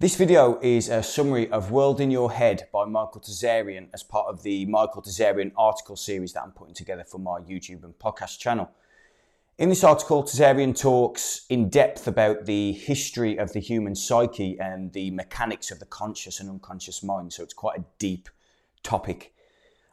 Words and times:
This 0.00 0.16
video 0.16 0.58
is 0.62 0.88
a 0.88 1.02
summary 1.02 1.50
of 1.50 1.72
World 1.72 2.00
in 2.00 2.10
Your 2.10 2.32
Head 2.32 2.68
by 2.72 2.86
Michael 2.86 3.20
Tsarion 3.20 3.88
as 3.92 4.02
part 4.02 4.28
of 4.28 4.42
the 4.42 4.64
Michael 4.64 5.02
Tsarion 5.02 5.52
article 5.58 5.94
series 5.94 6.32
that 6.32 6.42
I'm 6.42 6.52
putting 6.52 6.72
together 6.72 7.04
for 7.04 7.18
my 7.18 7.40
YouTube 7.40 7.84
and 7.84 7.92
podcast 7.98 8.38
channel. 8.38 8.70
In 9.58 9.68
this 9.68 9.84
article, 9.84 10.22
Tsarion 10.22 10.74
talks 10.74 11.44
in 11.50 11.68
depth 11.68 12.08
about 12.08 12.46
the 12.46 12.72
history 12.72 13.36
of 13.36 13.52
the 13.52 13.60
human 13.60 13.94
psyche 13.94 14.58
and 14.58 14.90
the 14.94 15.10
mechanics 15.10 15.70
of 15.70 15.80
the 15.80 15.84
conscious 15.84 16.40
and 16.40 16.48
unconscious 16.48 17.02
mind, 17.02 17.34
so 17.34 17.42
it's 17.42 17.52
quite 17.52 17.78
a 17.78 17.84
deep 17.98 18.30
topic. 18.82 19.34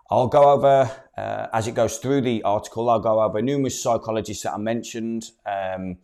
I'll 0.09 0.28
go 0.28 0.52
over, 0.52 0.89
uh, 1.17 1.48
as 1.52 1.67
it 1.67 1.76
goes 1.76 1.98
through 1.98 2.22
the 2.22 2.44
article, 2.44 2.89
I'll 2.89 3.02
go 3.02 3.22
over 3.22 3.42
numerous 3.42 3.84
psychologists 3.84 4.44
that 4.44 4.53
I 4.53 4.58
mentioned. 4.58 5.31
Um, 5.45 5.98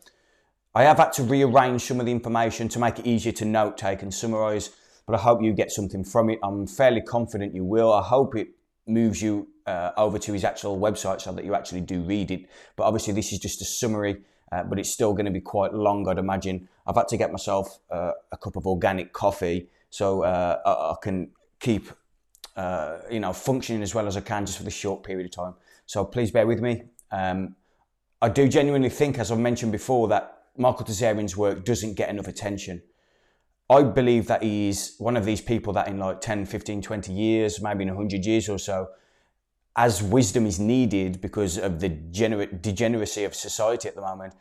I 0.76 0.84
have 0.84 0.98
had 0.98 1.14
to 1.14 1.24
rearrange 1.24 1.84
some 1.84 2.00
of 2.00 2.06
the 2.06 2.12
information 2.12 2.68
to 2.70 2.80
make 2.80 3.00
it 3.00 3.06
easier 3.06 3.32
to 3.34 3.46
note 3.46 3.78
take 3.78 4.02
and 4.02 4.14
summarise, 4.14 4.72
but 5.06 5.16
I 5.16 5.20
hope 5.20 5.42
you 5.42 5.54
get 5.54 5.72
something 5.72 6.04
from 6.04 6.30
it. 6.30 6.40
I'm 6.42 6.66
fairly 6.66 7.02
confident 7.02 7.54
you 7.54 7.64
will. 7.64 7.94
I 7.94 8.02
hope 8.02 8.36
it 8.36 8.50
moves 8.88 9.22
you 9.22 9.48
uh, 9.66 9.92
over 9.98 10.18
to 10.20 10.34
his 10.34 10.44
actual 10.44 10.80
website 10.80 11.22
so 11.22 11.32
that 11.32 11.46
you 11.46 11.54
actually 11.54 11.82
do 11.82 12.02
read 12.02 12.32
it. 12.32 12.50
But 12.76 12.84
obviously, 12.84 13.14
this 13.14 13.32
is 13.32 13.40
just 13.40 13.62
a 13.62 13.66
summary, 13.66 14.22
uh, 14.52 14.64
but 14.64 14.80
it's 14.80 14.90
still 14.90 15.14
going 15.14 15.26
to 15.26 15.32
be 15.32 15.42
quite 15.42 15.74
long, 15.74 16.08
I'd 16.08 16.18
imagine. 16.18 16.68
I've 16.88 16.96
had 16.96 17.08
to 17.10 17.18
get 17.18 17.32
myself 17.32 17.80
uh, 17.92 18.12
a 18.32 18.38
cup 18.38 18.56
of 18.56 18.66
organic 18.66 19.14
coffee 19.14 19.70
so 19.94 20.24
uh, 20.24 20.60
I, 20.66 20.72
I, 20.72 20.96
can 21.04 21.30
keep, 21.60 21.88
uh, 22.56 22.98
you 23.12 23.20
know, 23.20 23.32
functioning 23.32 23.84
as 23.84 23.94
well 23.94 24.08
as 24.08 24.18
I 24.18 24.22
can 24.22 24.44
just 24.44 24.58
for 24.58 24.64
this 24.64 24.74
short 24.74 25.04
period 25.04 25.26
of 25.26 25.32
time. 25.32 25.54
So 25.86 26.04
please 26.04 26.32
bear 26.32 26.48
with 26.48 26.62
me. 26.62 26.86
Um, 27.12 27.56
I 28.20 28.30
do 28.30 28.48
genuinely 28.48 28.90
think, 28.90 29.20
as 29.20 29.32
I've 29.32 29.38
mentioned 29.38 29.72
before, 29.72 30.08
that 30.08 30.43
Michael 30.58 30.86
Tsarion's 30.86 31.36
work 31.36 31.66
doesn't 31.66 31.96
get 31.96 32.10
enough 32.10 32.28
attention. 32.28 32.82
I 33.70 33.84
believe 33.84 34.28
that 34.28 34.44
he's 34.44 34.96
one 34.98 35.18
of 35.18 35.26
these 35.26 35.42
people 35.42 35.74
that 35.74 35.88
in 35.88 35.98
like 35.98 36.22
10, 36.22 36.46
15, 36.46 36.82
20 36.82 37.14
years, 37.14 37.62
maybe 37.62 37.84
in 37.84 37.90
100 37.90 38.26
years 38.26 38.50
or 38.50 38.60
so, 38.60 38.90
as 39.76 40.04
wisdom 40.04 40.46
is 40.46 40.60
needed 40.60 41.22
because 41.22 41.58
of 41.58 41.80
the 41.80 41.90
gener- 41.90 42.62
degeneracy 42.62 43.24
of 43.24 43.34
society 43.34 43.88
at 43.88 43.96
the 43.96 44.02
moment, 44.02 44.36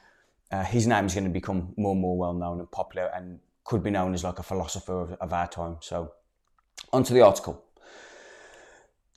uh, 0.51 0.63
his 0.63 0.87
name 0.87 1.07
is 1.07 1.15
going 1.15 1.25
to 1.25 1.31
become 1.31 1.73
more 1.77 1.93
and 1.93 2.01
more 2.01 2.19
well 2.19 2.35
known 2.35 2.59
and 2.59 2.71
popular 2.71 3.11
and 3.15 3.39
could 3.65 3.83
be 3.83 3.91
known 3.91 4.13
as 4.13 4.25
like 4.25 4.39
a 4.39 4.43
philosopher 4.43 5.01
of, 5.01 5.13
of 5.13 5.33
our 5.33 5.49
time. 5.49 5.77
So, 5.81 6.13
onto 6.93 7.15
the 7.15 7.23
article. 7.23 7.65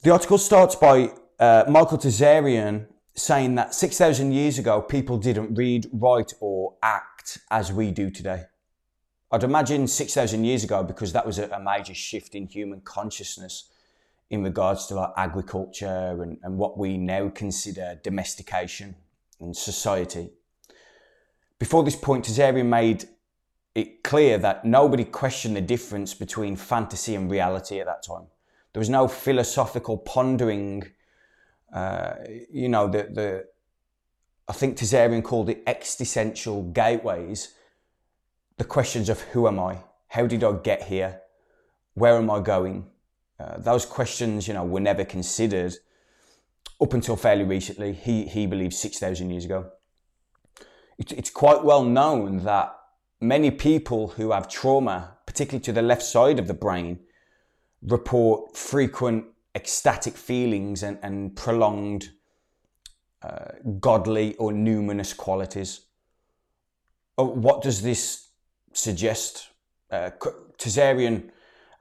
The 0.03 0.11
article 0.11 0.37
starts 0.37 0.75
by 0.75 1.11
uh, 1.39 1.65
Michael 1.67 1.97
Tsarion 1.97 2.87
saying 3.16 3.55
that 3.55 3.73
6,000 3.73 4.31
years 4.31 4.59
ago, 4.59 4.81
people 4.81 5.17
didn't 5.17 5.55
read, 5.55 5.88
write, 5.94 6.33
or 6.39 6.75
act 6.83 7.39
as 7.49 7.71
we 7.71 7.91
do 7.91 8.09
today. 8.09 8.44
I'd 9.31 9.44
imagine 9.44 9.88
6,000 9.88 10.44
years 10.44 10.63
ago, 10.63 10.83
because 10.83 11.13
that 11.13 11.25
was 11.25 11.39
a, 11.39 11.59
major 11.59 11.93
shift 11.93 12.36
in 12.36 12.47
human 12.47 12.81
consciousness 12.81 13.69
in 14.30 14.43
regards 14.43 14.88
to 14.88 14.95
like 14.95 15.11
agriculture 15.17 16.21
and, 16.21 16.38
and 16.43 16.58
what 16.58 16.77
we 16.77 16.97
now 16.97 17.30
consider 17.30 17.99
domestication 18.03 18.95
and 19.39 19.55
society. 19.55 20.30
Before 21.58 21.83
this 21.83 21.95
point, 21.95 22.25
Tsarion 22.25 22.67
made 22.67 23.08
it 23.75 24.03
clear 24.03 24.38
that 24.38 24.66
nobody 24.66 25.05
questioned 25.05 25.55
the 25.55 25.61
difference 25.61 26.13
between 26.13 26.55
fantasy 26.55 27.16
and 27.16 27.30
reality 27.31 27.80
at 27.80 27.86
that 27.86 28.03
time. 28.03 28.27
There 28.73 28.80
was 28.80 28.89
no 28.89 29.08
philosophical 29.08 29.97
pondering 29.97 30.83
uh, 31.73 32.16
you 32.52 32.70
know, 32.70 32.87
the, 32.87 33.03
the, 33.03 33.45
I 34.48 34.53
think 34.53 34.77
Tsarion 34.77 35.23
called 35.23 35.49
it 35.49 35.64
existential 35.67 36.64
gateways. 36.64 37.53
The 38.58 38.64
questions 38.64 39.09
of 39.09 39.21
who 39.21 39.48
am 39.48 39.59
I? 39.59 39.80
How 40.08 40.27
did 40.27 40.43
I 40.43 40.53
get 40.53 40.83
here? 40.83 41.21
Where 41.93 42.17
am 42.17 42.30
I 42.30 42.39
going? 42.39 42.87
Uh, 43.39 43.58
those 43.58 43.86
questions, 43.86 44.48
you 44.48 44.53
know, 44.53 44.64
were 44.64 44.80
never 44.80 45.03
considered 45.03 45.76
up 46.81 46.93
until 46.93 47.15
fairly 47.15 47.43
recently. 47.43 47.93
He, 47.93 48.26
he 48.26 48.47
believes 48.47 48.77
6,000 48.77 49.30
years 49.30 49.45
ago. 49.45 49.71
It, 50.97 51.11
it's 51.11 51.30
quite 51.30 51.64
well 51.64 51.83
known 51.83 52.43
that 52.45 52.76
many 53.20 53.52
people 53.52 54.09
who 54.09 54.32
have 54.32 54.47
trauma, 54.47 55.17
particularly 55.26 55.64
to 55.64 55.73
the 55.73 55.82
left 55.82 56.03
side 56.03 56.39
of 56.39 56.47
the 56.47 56.53
brain, 56.53 56.99
report 57.82 58.55
frequent 58.55 59.26
ecstatic 59.55 60.16
feelings 60.17 60.83
and, 60.83 60.99
and 61.02 61.36
prolonged 61.36 62.10
uh, 63.21 63.54
godly 63.80 64.36
or 64.36 64.52
numinous 64.52 65.16
qualities. 65.16 65.82
Oh, 67.17 67.26
what 67.26 67.64
does 67.64 67.82
this 67.82 68.30
suggest? 68.73 69.49
Uh, 69.89 70.11
Tsarion 70.58 71.30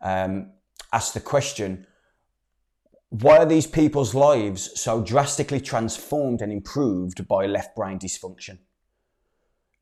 um, 0.00 0.52
asked 0.92 1.14
the 1.14 1.20
question 1.20 1.86
why 3.10 3.38
are 3.38 3.46
these 3.46 3.68
people's 3.68 4.12
lives 4.12 4.80
so 4.80 5.00
drastically 5.00 5.60
transformed 5.60 6.42
and 6.42 6.50
improved 6.50 7.28
by 7.28 7.46
left 7.46 7.76
brain 7.76 7.96
dysfunction? 7.96 8.58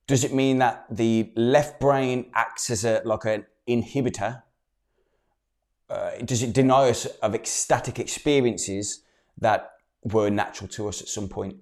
Does 0.07 0.23
it 0.23 0.35
mean 0.35 0.59
that 0.59 0.85
the 0.91 1.33
left 1.35 1.81
brain 1.81 2.31
acts 2.35 2.69
as 2.69 2.85
a 2.85 3.01
like 3.07 3.25
an 3.25 3.47
inhibitor 3.67 4.43
uh, 5.91 6.13
does 6.25 6.43
it 6.43 6.53
deny 6.53 6.89
us 6.91 7.07
of 7.07 7.35
ecstatic 7.35 7.99
experiences 7.99 9.03
that 9.39 9.71
were 10.05 10.31
natural 10.31 10.69
to 10.69 10.89
us 10.89 11.03
at 11.03 11.09
some 11.09 11.29
point? 11.29 11.57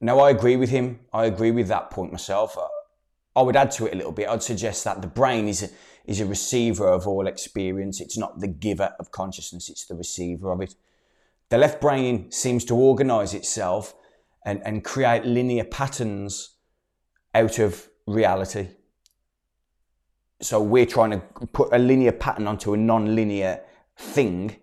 Now, 0.00 0.18
I 0.18 0.30
agree 0.30 0.56
with 0.56 0.70
him. 0.70 1.00
I 1.12 1.26
agree 1.26 1.52
with 1.52 1.68
that 1.68 1.90
point 1.90 2.10
myself. 2.10 2.58
Uh, 2.58 2.66
I 3.34 3.42
would 3.42 3.56
add 3.56 3.70
to 3.72 3.86
it 3.86 3.94
a 3.94 3.96
little 3.96 4.12
bit. 4.12 4.28
I'd 4.28 4.42
suggest 4.42 4.84
that 4.84 5.00
the 5.00 5.08
brain 5.08 5.48
is 5.48 5.62
a, 5.62 5.68
is 6.04 6.20
a 6.20 6.26
receiver 6.26 6.88
of 6.88 7.06
all 7.06 7.26
experience. 7.26 8.00
It's 8.00 8.18
not 8.18 8.40
the 8.40 8.48
giver 8.48 8.94
of 8.98 9.12
consciousness, 9.12 9.70
it's 9.70 9.86
the 9.86 9.94
receiver 9.94 10.50
of 10.50 10.60
it. 10.60 10.74
The 11.48 11.58
left 11.58 11.80
brain 11.80 12.30
seems 12.30 12.64
to 12.66 12.74
organize 12.74 13.32
itself 13.32 13.94
and, 14.44 14.60
and 14.64 14.84
create 14.84 15.24
linear 15.24 15.64
patterns 15.64 16.56
out 17.34 17.58
of 17.58 17.88
reality 18.06 18.68
so 20.42 20.60
we're 20.60 20.86
trying 20.86 21.12
to 21.12 21.18
put 21.52 21.72
a 21.72 21.78
linear 21.78 22.12
pattern 22.12 22.46
onto 22.46 22.74
a 22.74 22.76
non-linear 22.76 23.60
thing, 23.96 24.56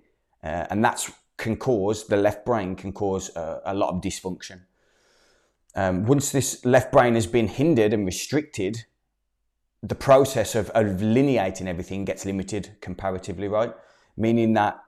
uh, 0.44 0.66
and 0.70 0.84
that's 0.84 1.12
can 1.38 1.56
cause 1.56 2.06
the 2.08 2.18
left 2.18 2.46
brain 2.46 2.76
can 2.76 2.92
cause 2.92 3.34
a, 3.36 3.62
a 3.66 3.74
lot 3.74 3.96
of 3.96 4.02
dysfunction. 4.02 4.62
Um, 5.74 6.06
once 6.06 6.32
this 6.32 6.66
left 6.66 6.92
brain 6.92 7.16
has 7.16 7.26
been 7.26 7.48
hindered 7.48 7.94
and 7.94 8.06
restricted, 8.06 8.86
the 9.82 9.96
process 9.96 10.56
of, 10.56 10.70
of 10.72 11.02
lineating 11.02 11.68
everything 11.68 12.04
gets 12.04 12.26
limited 12.26 12.76
comparatively, 12.82 13.48
right? 13.48 13.74
Meaning 14.18 14.54
that 14.54 14.84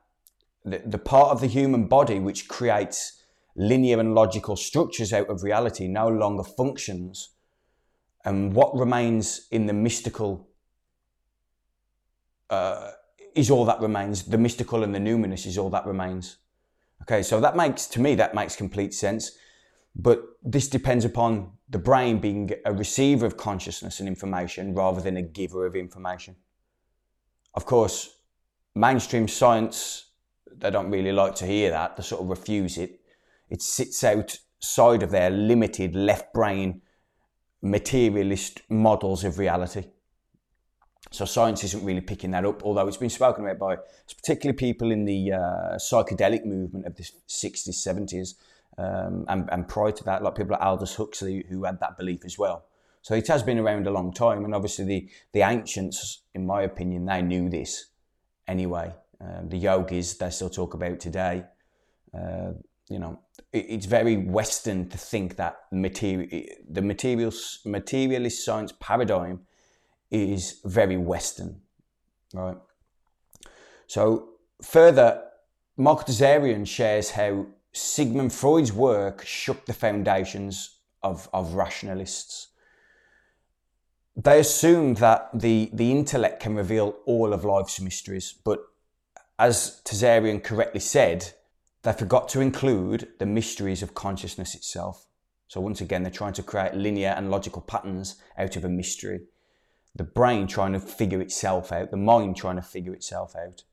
the, 0.66 0.82
the 0.86 0.98
part 0.98 1.30
of 1.30 1.40
the 1.40 1.48
human 1.48 1.88
body 1.88 2.20
which 2.20 2.50
creates 2.50 3.24
linear 3.56 4.00
and 4.00 4.14
logical 4.14 4.58
structures 4.58 5.14
out 5.14 5.30
of 5.30 5.44
reality 5.44 5.88
no 5.88 6.10
longer 6.10 6.44
functions. 6.44 7.30
And 8.26 8.54
what 8.54 8.78
remains 8.78 9.48
in 9.52 9.68
the 9.68 9.74
mystical 9.74 10.48
uh, 12.52 12.92
is 13.34 13.50
all 13.50 13.66
that 13.66 13.80
remains. 13.80 14.24
The 14.24 14.38
mystical 14.38 14.84
and 14.84 14.94
the 14.94 15.00
numinous 15.00 15.48
is 15.48 15.58
all 15.58 15.70
that 15.72 15.86
remains. 15.88 16.38
Okay, 17.04 17.24
so 17.24 17.40
that 17.40 17.56
makes, 17.56 17.88
to 17.88 18.00
me, 18.00 18.14
that 18.16 18.36
makes 18.36 18.56
complete 18.56 18.94
sense. 18.94 19.32
But 19.96 20.22
this 20.44 20.68
depends 20.68 21.04
upon 21.04 21.54
the 21.70 21.80
brain 21.80 22.20
being 22.20 22.52
a 22.66 22.74
receiver 22.74 23.26
of 23.26 23.38
consciousness 23.38 24.00
and 24.00 24.08
information 24.08 24.76
rather 24.76 25.02
than 25.02 25.18
a 25.18 25.22
giver 25.22 25.66
of 25.66 25.76
information. 25.76 26.36
Of 27.54 27.66
course, 27.66 28.18
mainstream 28.76 29.28
science, 29.28 30.12
they 30.56 30.70
don't 30.70 30.92
really 30.92 31.12
like 31.12 31.36
to 31.36 31.46
hear 31.46 31.72
that. 31.72 31.98
They 31.98 32.04
sort 32.04 32.22
of 32.22 32.30
refuse 32.30 32.78
it. 32.78 33.00
It 33.50 33.62
sits 33.62 34.04
outside 34.04 35.04
of 35.04 35.12
their 35.12 35.30
limited 35.30 35.96
left 35.96 36.34
brain 36.34 36.82
materialist 37.62 38.62
models 38.70 39.24
of 39.24 39.40
reality. 39.40 39.86
So 41.12 41.26
science 41.26 41.64
isn't 41.66 41.84
really 41.84 42.02
picking 42.02 42.32
that 42.32 42.46
up, 42.46 42.64
although 42.64 42.88
it's 42.88 42.98
been 42.98 43.10
spoken 43.10 43.46
about 43.46 43.60
by 43.60 43.76
particularly 44.16 44.56
people 44.56 44.92
in 44.92 45.04
the 45.04 45.34
uh, 45.34 45.76
psychedelic 45.76 46.46
movement 46.46 46.86
of 46.86 46.96
the 46.96 47.04
60s, 47.04 47.70
70s, 47.70 48.36
um, 48.78 49.26
and, 49.28 49.50
and, 49.52 49.68
prior 49.68 49.92
to 49.92 50.04
that, 50.06 50.24
like 50.24 50.36
people 50.36 50.54
like 50.54 50.62
Aldous 50.62 50.96
Huxley 50.96 51.46
who 51.50 51.66
had 51.66 51.82
that 51.82 51.98
belief 51.98 52.24
as 52.24 52.38
well. 52.38 52.64
So 53.02 53.14
it 53.14 53.28
has 53.28 53.44
been 53.44 53.60
around 53.60 53.88
a 53.88 53.92
long 53.92 54.14
time, 54.14 54.46
and 54.46 54.56
obviously 54.56 54.86
the, 54.86 55.10
the 55.34 55.42
ancients, 55.42 56.22
in 56.34 56.46
my 56.46 56.62
opinion, 56.62 57.06
they 57.06 57.22
knew 57.22 57.50
this 57.50 57.88
anyway. 58.48 58.94
Um, 59.20 59.50
the 59.50 59.58
yogis 59.58 60.18
they 60.18 60.30
still 60.30 60.50
talk 60.50 60.74
about 60.74 61.02
today. 61.02 61.44
Uh, 62.18 62.54
you 62.90 63.00
know, 63.00 63.20
it, 63.52 63.66
it's 63.68 63.86
very 63.86 64.16
Western 64.16 64.88
to 64.88 64.98
think 64.98 65.36
that 65.36 65.58
material, 65.74 66.44
the 66.70 66.82
materials, 66.82 67.60
materialist 67.66 68.46
science 68.46 68.74
paradigm 68.80 69.42
is 70.12 70.60
very 70.66 70.98
Western, 70.98 71.62
right? 72.34 72.58
So 73.88 74.30
further, 74.62 75.24
Mark 75.78 76.06
Tsarion 76.06 76.68
shares 76.68 77.12
how 77.12 77.48
Sigmund 77.74 78.34
Freud's 78.34 78.74
work 78.74 79.26
shook 79.26 79.66
the 79.66 79.74
foundations 79.74 80.78
of, 81.02 81.30
of 81.34 81.54
rationalists. 81.54 82.50
they 84.16 84.40
assumed 84.40 84.98
that 84.98 85.30
the, 85.34 85.70
the 85.74 85.92
intellect 85.92 86.42
can 86.42 86.56
reveal 86.56 86.98
all 87.06 87.34
of 87.34 87.46
life's 87.46 87.80
mysteries, 87.80 88.34
but 88.44 88.60
as 89.40 89.82
Tsarion 89.86 90.44
correctly 90.44 90.82
said, 90.82 91.32
they 91.84 91.94
forgot 91.94 92.30
to 92.30 92.42
include 92.42 93.08
the 93.18 93.26
mysteries 93.26 93.82
of 93.82 93.96
consciousness 93.96 94.54
itself. 94.54 95.08
So 95.48 95.60
once 95.60 95.82
again, 95.82 96.04
they're 96.04 96.12
trying 96.12 96.34
to 96.34 96.44
create 96.44 96.76
linear 96.76 97.10
and 97.18 97.32
logical 97.32 97.62
patterns 97.62 98.18
out 98.38 98.56
of 98.56 98.64
a 98.64 98.70
mystery. 98.70 99.22
The 99.96 100.04
brain 100.04 100.48
trying 100.48 100.74
to 100.74 100.80
figure 100.80 101.22
itself 101.22 101.72
out, 101.72 101.92
the 101.92 101.98
mind 101.98 102.38
trying 102.38 102.56
to 102.56 102.62
figure 102.62 102.94
itself 102.94 103.36
out, 103.36 103.64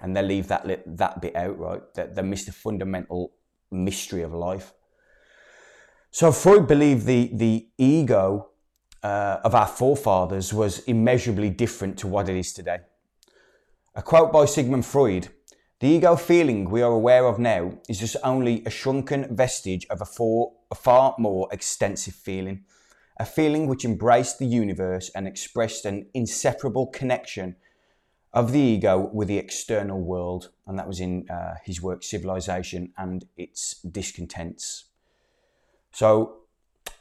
and 0.00 0.16
they 0.16 0.22
leave 0.22 0.48
that 0.48 0.66
that 0.98 1.20
bit 1.20 1.36
out, 1.36 1.58
right? 1.58 1.82
That 1.94 2.14
they 2.14 2.22
miss 2.22 2.44
the 2.44 2.52
fundamental 2.52 3.32
mystery 3.70 4.22
of 4.22 4.32
life. 4.32 4.72
So 6.10 6.32
Freud 6.32 6.66
believed 6.66 7.06
the 7.06 7.30
the 7.32 7.68
ego 7.78 8.50
uh, 9.02 9.38
of 9.44 9.54
our 9.54 9.66
forefathers 9.66 10.52
was 10.52 10.80
immeasurably 10.80 11.50
different 11.50 11.98
to 11.98 12.08
what 12.08 12.28
it 12.28 12.36
is 12.36 12.52
today. 12.52 12.80
A 13.94 14.02
quote 14.02 14.32
by 14.32 14.44
Sigmund 14.44 14.86
Freud 14.86 15.28
The 15.80 15.88
ego 15.88 16.16
feeling 16.16 16.70
we 16.70 16.82
are 16.82 16.92
aware 16.92 17.26
of 17.26 17.38
now 17.38 17.78
is 17.88 17.98
just 17.98 18.16
only 18.22 18.62
a 18.64 18.70
shrunken 18.70 19.34
vestige 19.34 19.86
of 19.88 20.00
a, 20.00 20.06
a 20.70 20.74
far 20.74 21.14
more 21.18 21.48
extensive 21.50 22.14
feeling, 22.14 22.64
a 23.20 23.24
feeling 23.26 23.66
which 23.66 23.84
embraced 23.84 24.38
the 24.38 24.46
universe 24.46 25.10
and 25.14 25.28
expressed 25.28 25.84
an 25.84 26.06
inseparable 26.14 26.86
connection 26.86 27.54
of 28.32 28.50
the 28.52 28.58
ego 28.58 29.10
with 29.12 29.28
the 29.28 29.36
external 29.36 30.00
world. 30.00 30.48
And 30.66 30.78
that 30.78 30.88
was 30.88 31.00
in 31.00 31.28
uh, 31.28 31.56
his 31.62 31.82
work 31.82 32.02
Civilization 32.02 32.94
and 32.96 33.26
its 33.36 33.74
Discontents. 33.82 34.86
So 35.92 36.38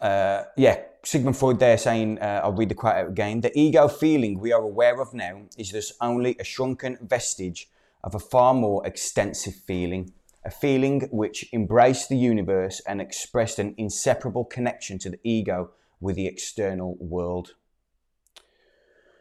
uh, 0.02 0.44
yeah, 0.58 0.82
Sigmund 1.06 1.38
Freud 1.38 1.58
there 1.58 1.78
saying, 1.78 2.20
uh, 2.20 2.42
I'll 2.44 2.52
read 2.52 2.68
the 2.68 2.76
quote 2.76 2.96
out 2.96 3.08
again. 3.08 3.40
The 3.40 3.58
ego 3.58 3.88
feeling 3.88 4.40
we 4.40 4.52
are 4.52 4.62
aware 4.62 5.00
of 5.00 5.14
now 5.14 5.44
is 5.58 5.72
thus 5.72 5.94
only 6.02 6.36
a 6.38 6.44
shrunken 6.44 6.98
vestige 7.02 7.70
of 8.04 8.14
a 8.14 8.20
far 8.20 8.54
more 8.54 8.86
extensive 8.86 9.56
feeling, 9.56 10.12
a 10.44 10.52
feeling 10.52 11.08
which 11.14 11.48
embraced 11.54 12.10
the 12.10 12.18
universe 12.18 12.82
and 12.86 13.00
expressed 13.00 13.58
an 13.58 13.74
inseparable 13.78 14.44
connection 14.44 15.00
to 15.00 15.10
the 15.12 15.20
ego 15.24 15.72
with 16.00 16.16
the 16.16 16.28
external 16.28 16.96
world. 17.00 17.56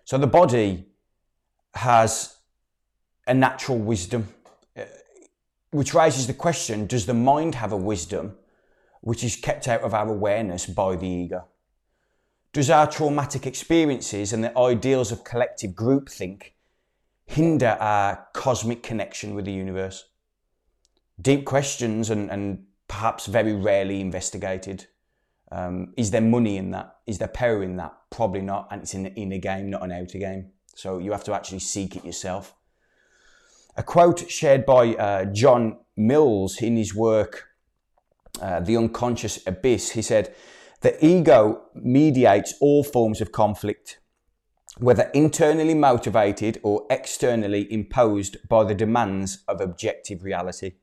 So 0.05 0.19
the 0.19 0.27
body 0.27 0.87
has 1.75 2.37
a 3.27 3.35
natural 3.35 3.79
wisdom, 3.79 4.29
uh, 4.77 4.85
which 5.71 5.93
raises 5.95 6.27
the 6.27 6.35
question 6.35 6.87
does 6.87 7.07
the 7.07 7.15
mind 7.15 7.55
have 7.57 7.73
a 7.73 7.77
wisdom? 7.77 8.37
which 9.01 9.25
is 9.25 9.37
kept 9.37 9.69
out 9.69 9.83
of 9.83 9.95
our 9.95 10.09
awareness 10.09 10.67
by 10.67 10.97
the 10.97 11.07
ego? 11.07 11.47
Does 12.53 12.71
our 12.71 12.91
traumatic 12.91 13.47
experiences 13.47 14.33
and 14.33 14.43
the 14.43 14.57
ideals 14.57 15.13
of 15.13 15.25
collective 15.25 15.73
groupthink 15.73 16.53
hinder 17.27 17.77
our 17.81 18.27
cosmic 18.33 18.83
connection 18.83 19.35
with 19.35 19.45
the 19.45 19.53
universe? 19.53 20.09
Deep 21.21 21.45
questions 21.45 22.11
and, 22.11 22.31
and 22.31 22.65
perhaps 22.87 23.27
very 23.27 23.53
rarely 23.53 24.01
investigated. 24.01 24.87
Um, 25.51 25.95
is 25.97 26.11
there 26.11 26.21
money 26.21 26.57
in 26.57 26.71
that? 26.73 26.97
Is 27.07 27.19
there 27.19 27.29
power 27.29 27.63
in 27.63 27.77
that? 27.77 27.95
Probably 28.11 28.43
not. 28.43 28.69
And 28.71 28.83
it's 28.83 28.95
in 28.95 29.05
the 29.05 29.15
inner 29.15 29.39
game, 29.39 29.71
not 29.71 29.83
an 29.83 29.93
outer 29.93 30.19
game. 30.19 30.51
So 30.75 30.99
you 30.99 31.13
have 31.13 31.25
to 31.25 31.35
actually 31.35 31.61
seek 31.61 31.97
it 31.97 32.05
yourself. 32.05 32.55
A 33.77 33.83
quote 33.83 34.31
shared 34.31 34.67
by 34.67 34.95
uh, 34.95 35.25
Jon 35.27 35.79
Mills 35.97 36.61
in 36.61 36.77
his 36.77 36.95
work 36.95 37.49
uh, 38.41 38.61
the 38.61 38.77
unconscious 38.77 39.45
abyss, 39.47 39.91
he 39.91 40.03
said, 40.03 40.35
the 40.81 41.05
ego 41.05 41.63
mediates 41.75 42.55
all 42.61 42.85
forms 42.85 43.21
of 43.21 43.33
conflict, 43.33 43.99
whether 44.79 45.11
internally 45.13 45.75
motivated 45.75 46.61
or 46.63 46.87
externally 46.89 47.73
imposed 47.73 48.37
by 48.49 48.63
the 48.63 48.75
demands 48.75 49.43
of 49.49 49.61
objective 49.61 50.23
reality. 50.23 50.75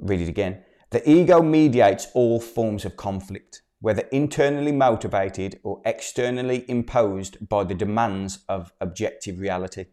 I'll 0.00 0.06
read 0.06 0.22
it 0.22 0.28
again. 0.28 0.62
The 0.90 1.08
ego 1.08 1.42
mediates 1.42 2.06
all 2.14 2.40
forms 2.40 2.84
of 2.84 2.96
conflict, 2.96 3.62
whether 3.80 4.02
internally 4.12 4.72
motivated 4.72 5.58
or 5.62 5.80
externally 5.84 6.64
imposed 6.68 7.48
by 7.48 7.64
the 7.64 7.74
demands 7.74 8.40
of 8.48 8.72
objective 8.80 9.40
reality. 9.40 9.86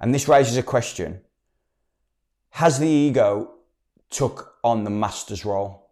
And 0.00 0.14
this 0.14 0.28
raises 0.28 0.56
a 0.56 0.62
question 0.62 1.20
Has 2.50 2.78
the 2.78 2.88
ego 2.88 3.54
took 4.10 4.54
on 4.64 4.84
the 4.84 4.90
master's 4.90 5.44
role 5.44 5.90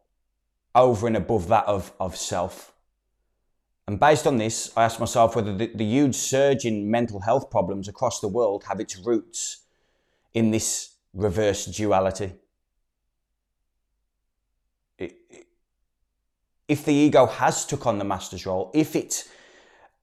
over 0.75 1.07
and 1.07 1.17
above 1.17 1.49
that 1.49 1.67
of, 1.67 1.93
of 2.01 2.17
self. 2.17 2.73
And 3.87 4.01
based 4.01 4.27
on 4.27 4.37
this, 4.37 4.73
I 4.77 4.85
asked 4.85 5.01
myself 5.01 5.37
whether 5.37 5.57
the, 5.57 5.71
the 5.75 5.85
huge 5.85 6.15
surge 6.15 6.65
in 6.65 6.91
mental 6.91 7.21
health 7.21 7.51
problems 7.51 7.89
across 7.89 8.21
the 8.21 8.29
world 8.29 8.65
have 8.65 8.81
its 8.81 8.97
roots 8.97 9.59
in 10.35 10.51
this 10.51 10.97
reverse 11.15 11.67
duality. 11.67 12.35
If 14.99 16.85
the 16.85 16.93
ego 16.93 17.27
has 17.27 17.65
took 17.65 17.87
on 17.87 17.99
the 17.99 18.05
master's 18.05 18.45
role, 18.45 18.71
if 18.75 18.97
it's 18.97 19.29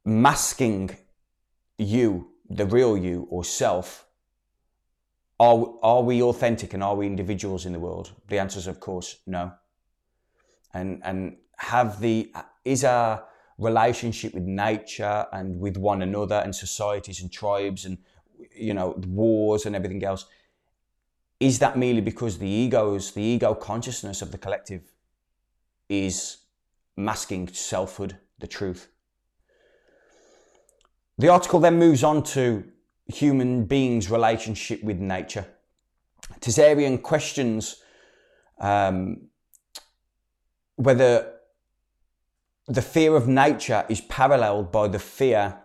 masking 0.06 0.96
you, 1.78 2.30
the 2.50 2.66
real 2.66 2.98
you 2.98 3.28
or 3.30 3.44
self, 3.44 4.06
are, 5.40 5.74
are 5.82 6.04
we 6.04 6.22
authentic 6.22 6.74
and 6.74 6.84
are 6.84 6.96
we 6.96 7.08
individuals 7.08 7.66
in 7.66 7.74
the 7.74 7.80
world? 7.80 8.12
The 8.28 8.40
answer 8.40 8.60
is, 8.60 8.68
of 8.68 8.80
course, 8.80 9.18
no. 9.28 9.52
And, 10.74 11.02
and 11.04 11.38
have 11.58 12.00
the, 12.00 12.34
is 12.64 12.84
our 12.84 13.26
relationship 13.58 14.34
with 14.34 14.44
nature 14.44 15.26
and 15.32 15.60
with 15.60 15.78
one 15.78 16.02
another 16.02 16.36
and 16.36 16.56
societies 16.56 17.22
and 17.22 17.32
tribes 17.32 17.86
and, 17.86 17.98
you 18.56 18.74
know, 18.74 18.96
wars 19.08 19.66
and 19.66 19.76
everything 19.76 20.04
else, 20.04 20.26
is 21.44 21.60
that 21.60 21.78
merely 21.78 22.00
because 22.00 22.38
the 22.38 22.48
egos, 22.48 23.12
the 23.12 23.22
ego 23.22 23.54
consciousness 23.54 24.22
of 24.22 24.32
the 24.32 24.38
collective 24.38 24.94
is 25.90 26.38
masking 26.96 27.50
selfhood, 27.50 28.16
the 28.40 28.48
truth? 28.48 28.88
The 31.18 31.28
article 31.28 31.60
then 31.60 31.78
moves 31.78 32.02
on 32.02 32.24
to 32.36 32.64
human 33.08 33.66
beings' 33.66 34.10
relationship 34.10 34.82
with 34.84 35.00
nature. 35.00 35.46
Tsarion 36.40 37.02
questions 37.02 37.76
um, 38.60 39.28
whether 40.78 41.34
the 42.68 42.82
fear 42.82 43.18
of 43.18 43.28
nature 43.28 43.86
is 43.90 44.00
paralleled 44.00 44.72
by 44.72 44.88
the 44.88 45.00
fear 45.00 45.60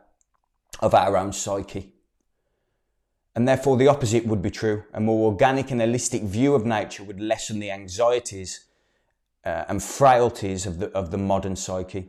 of 0.81 0.93
our 0.93 1.17
own 1.17 1.33
psyche. 1.33 1.93
And 3.39 3.47
therefore, 3.47 3.77
the 3.77 3.87
opposite 3.87 4.27
would 4.27 4.43
be 4.43 4.51
true. 4.51 4.83
A 4.93 5.01
more 5.01 5.31
organic 5.31 5.71
and 5.71 5.81
holistic 5.81 6.25
view 6.25 6.57
of 6.57 6.67
nature 6.67 7.05
would 7.05 7.21
lessen 7.21 7.61
the 7.61 7.71
anxieties 7.71 8.65
uh, 9.45 9.63
and 9.69 9.81
frailties 9.81 10.67
of 10.67 10.81
the, 10.81 10.89
of 10.89 11.13
the 11.13 11.19
modern 11.19 11.55
psyche. 11.55 12.09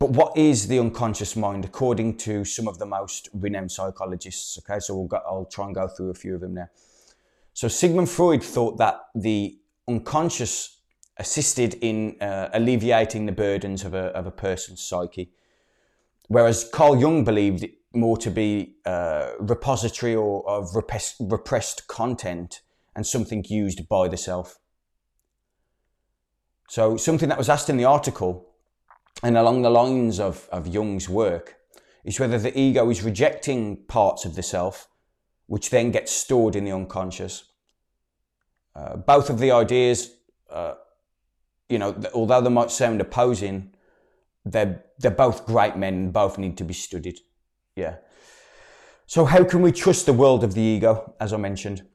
But 0.00 0.10
what 0.10 0.36
is 0.36 0.66
the 0.66 0.80
unconscious 0.80 1.36
mind 1.36 1.64
according 1.64 2.16
to 2.26 2.44
some 2.44 2.66
of 2.66 2.80
the 2.80 2.84
most 2.84 3.28
renowned 3.32 3.70
psychologists? 3.70 4.58
Okay, 4.58 4.80
so 4.80 4.96
we'll 4.96 5.06
go, 5.06 5.20
I'll 5.24 5.44
try 5.44 5.66
and 5.66 5.76
go 5.76 5.86
through 5.86 6.10
a 6.10 6.14
few 6.14 6.34
of 6.34 6.40
them 6.40 6.54
now. 6.54 6.68
So 7.52 7.68
Sigmund 7.68 8.10
Freud 8.10 8.42
thought 8.42 8.78
that 8.78 8.98
the 9.14 9.60
unconscious 9.86 10.80
assisted 11.18 11.74
in 11.74 12.20
uh, 12.20 12.48
alleviating 12.52 13.26
the 13.26 13.32
burdens 13.32 13.84
of 13.84 13.94
a, 13.94 14.06
of 14.06 14.26
a 14.26 14.32
person's 14.32 14.82
psyche, 14.82 15.30
whereas 16.26 16.68
Carl 16.72 16.98
Jung 16.98 17.22
believed 17.22 17.64
more 17.94 18.16
to 18.18 18.30
be 18.30 18.76
a 18.86 18.90
uh, 18.90 19.32
repository 19.40 20.14
or 20.14 20.48
of 20.48 20.74
repressed, 20.74 21.86
content 21.88 22.60
and 22.94 23.06
something 23.06 23.44
used 23.48 23.88
by 23.88 24.08
the 24.08 24.16
self. 24.16 24.58
So 26.68 26.96
something 26.96 27.28
that 27.28 27.38
was 27.38 27.48
asked 27.48 27.68
in 27.68 27.76
the 27.76 27.84
article 27.84 28.52
and 29.22 29.36
along 29.36 29.62
the 29.62 29.70
lines 29.70 30.18
of, 30.18 30.48
of 30.50 30.66
Jung's 30.66 31.08
work, 31.08 31.56
is 32.04 32.18
whether 32.18 32.38
the 32.38 32.58
ego 32.58 32.90
is 32.90 33.02
rejecting 33.02 33.76
parts 33.86 34.24
of 34.24 34.34
the 34.34 34.42
self, 34.42 34.88
which 35.46 35.70
then 35.70 35.90
gets 35.90 36.12
stored 36.12 36.56
in 36.56 36.64
the 36.64 36.72
unconscious. 36.72 37.44
Uh, 38.74 38.96
both 38.96 39.30
of 39.30 39.38
the 39.38 39.52
ideas, 39.52 40.10
uh, 40.50 40.74
you 41.68 41.78
know, 41.78 41.94
although 42.14 42.40
they 42.40 42.50
might 42.50 42.70
sound 42.70 43.00
opposing, 43.00 43.72
they're, 44.44 44.82
they're 44.98 45.10
both 45.10 45.46
great 45.46 45.76
men 45.76 45.94
and 45.94 46.12
both 46.12 46.38
need 46.38 46.56
to 46.58 46.64
be 46.64 46.74
studied. 46.74 47.18
Yeah. 47.76 47.96
So, 49.06 49.24
how 49.24 49.44
can 49.44 49.62
we 49.62 49.72
trust 49.72 50.06
the 50.06 50.12
world 50.12 50.44
of 50.44 50.54
the 50.54 50.60
ego, 50.60 51.14
as 51.20 51.32
I 51.32 51.36
mentioned? 51.36 51.86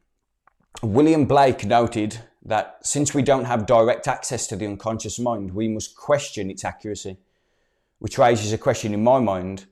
William 0.84 1.26
Blake 1.26 1.66
noted 1.66 2.20
that 2.44 2.78
since 2.84 3.14
we 3.14 3.24
don't 3.24 3.46
have 3.46 3.66
direct 3.66 4.08
access 4.08 4.48
to 4.48 4.56
the 4.56 4.66
unconscious 4.66 5.20
mind, 5.20 5.54
we 5.54 5.68
must 5.68 5.96
question 5.96 6.50
its 6.50 6.64
accuracy, 6.64 7.18
which 8.00 8.18
raises 8.18 8.54
a 8.54 8.58
question 8.58 8.94
in 8.94 9.04
my 9.04 9.20
mind 9.20 9.66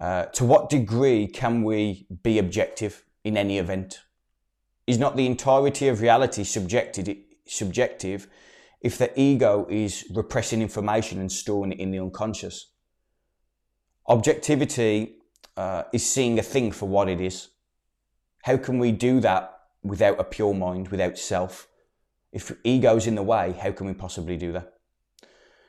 uh, 0.00 0.26
to 0.26 0.44
what 0.44 0.68
degree 0.68 1.26
can 1.26 1.62
we 1.62 2.06
be 2.22 2.38
objective 2.38 3.04
in 3.24 3.36
any 3.36 3.58
event? 3.58 4.00
Is 4.86 4.98
not 4.98 5.16
the 5.16 5.26
entirety 5.26 5.88
of 5.88 6.00
reality 6.00 6.44
subjected, 6.44 7.16
subjective 7.46 8.26
if 8.80 8.98
the 8.98 9.18
ego 9.18 9.66
is 9.70 10.04
repressing 10.12 10.60
information 10.60 11.20
and 11.20 11.30
storing 11.30 11.72
it 11.72 11.78
in 11.78 11.92
the 11.92 12.00
unconscious. 12.00 12.70
Objectivity 14.08 15.16
uh, 15.56 15.84
is 15.92 16.08
seeing 16.08 16.38
a 16.38 16.42
thing 16.42 16.72
for 16.72 16.88
what 16.88 17.08
it 17.08 17.20
is. 17.20 17.48
How 18.42 18.56
can 18.56 18.78
we 18.78 18.92
do 18.92 19.20
that 19.20 19.58
without 19.82 20.18
a 20.18 20.24
pure 20.24 20.54
mind, 20.54 20.88
without 20.88 21.18
self? 21.18 21.68
If 22.32 22.52
ego's 22.64 23.06
in 23.06 23.14
the 23.14 23.22
way, 23.22 23.52
how 23.52 23.72
can 23.72 23.86
we 23.86 23.94
possibly 23.94 24.36
do 24.36 24.52
that? 24.52 24.72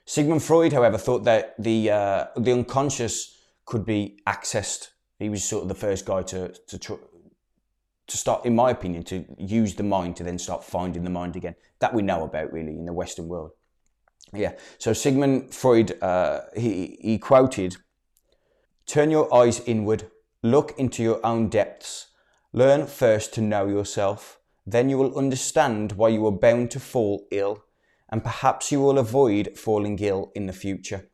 Sigmund 0.06 0.44
Freud, 0.44 0.74
however, 0.74 0.98
thought 0.98 1.24
that 1.24 1.56
the 1.58 1.92
uh, 1.92 2.26
the 2.36 2.52
unconscious 2.52 3.38
could 3.66 3.86
be 3.86 4.20
accessed. 4.28 4.90
He 5.20 5.30
was 5.30 5.44
sort 5.44 5.64
of 5.64 5.70
the 5.70 5.76
first 5.76 6.06
guy 6.06 6.24
to 6.24 6.50
to 6.50 6.78
tr- 6.78 7.06
to 8.08 8.18
start, 8.18 8.46
in 8.46 8.56
my 8.56 8.72
opinion, 8.72 9.04
to 9.04 9.26
use 9.38 9.76
the 9.76 9.84
mind 9.84 10.18
to 10.18 10.24
then 10.24 10.38
start 10.38 10.64
finding 10.64 11.04
the 11.04 11.10
mind 11.10 11.36
again. 11.36 11.56
That 11.80 11.94
we 11.94 12.02
know 12.02 12.24
about 12.24 12.52
really 12.52 12.78
in 12.78 12.86
the 12.86 12.94
Western 12.94 13.28
world. 13.28 13.52
Yeah. 14.34 14.54
So 14.78 14.94
Sigmund 14.94 15.54
Freud, 15.54 16.02
uh, 16.02 16.42
he 16.56 16.98
he 17.02 17.18
quoted, 17.18 17.78
"Turn 18.86 19.12
your 19.12 19.34
eyes 19.34 19.62
inward, 19.62 20.12
look 20.42 20.78
into 20.78 21.04
your 21.04 21.26
own 21.26 21.50
depths, 21.50 22.08
learn 22.52 22.88
first 22.88 23.34
to 23.34 23.42
know 23.42 23.68
yourself." 23.68 24.40
Then 24.66 24.90
you 24.90 24.98
will 24.98 25.18
understand 25.18 25.94
why 25.94 26.10
you 26.10 26.26
are 26.26 26.32
bound 26.32 26.72
to 26.72 26.80
fall 26.80 27.28
ill 27.32 27.64
and 28.10 28.24
perhaps 28.24 28.72
you 28.72 28.80
will 28.80 29.00
avoid 29.00 29.58
falling 29.58 29.98
ill 30.00 30.32
in 30.36 30.46
the 30.46 30.54
future. 30.54 31.10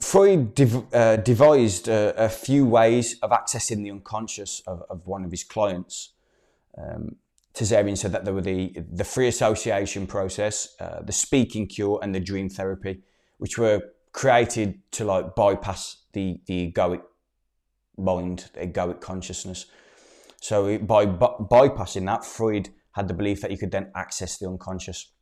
Freud 0.00 0.54
dev- 0.54 0.94
uh, 0.94 1.16
devised 1.16 1.88
a, 1.88 2.14
a, 2.16 2.28
few 2.28 2.64
ways 2.64 3.18
of 3.22 3.30
accessing 3.30 3.82
the 3.82 3.90
unconscious 3.90 4.60
of, 4.66 4.84
of 4.88 5.06
one 5.06 5.24
of 5.24 5.30
his 5.30 5.42
clients. 5.42 6.12
Um, 6.78 7.16
Tsarion 7.54 7.96
said 7.96 8.12
that 8.12 8.24
there 8.24 8.34
were 8.34 8.42
the, 8.42 8.74
the 8.92 9.04
free 9.04 9.26
association 9.26 10.06
process, 10.06 10.76
uh, 10.78 11.00
the 11.02 11.12
speaking 11.12 11.66
cure, 11.66 11.98
and 12.02 12.14
the 12.14 12.20
dream 12.20 12.50
therapy, 12.50 13.02
which 13.38 13.56
were 13.56 13.82
created 14.12 14.80
to 14.92 15.04
like 15.04 15.34
bypass 15.34 15.96
the, 16.16 16.40
the 16.46 16.72
egoic 16.72 17.02
mind, 17.98 18.50
the 18.54 18.66
egoic 18.66 19.00
consciousness. 19.00 19.66
So 20.40 20.78
by 20.78 21.06
bypassing 21.06 22.06
that, 22.06 22.24
Freud 22.24 22.70
had 22.92 23.06
the 23.08 23.14
belief 23.14 23.40
that 23.42 23.50
you 23.50 23.58
could 23.58 23.70
then 23.70 23.90
access 23.94 24.38
the 24.38 24.48
unconscious. 24.48 25.12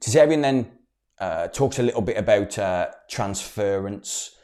Tsarion 0.00 0.42
then 0.42 0.70
uh, 1.18 1.48
talks 1.48 1.78
a 1.78 1.82
little 1.82 2.02
bit 2.02 2.16
about 2.16 2.58
uh, 2.58 2.86
transference. 3.10 4.36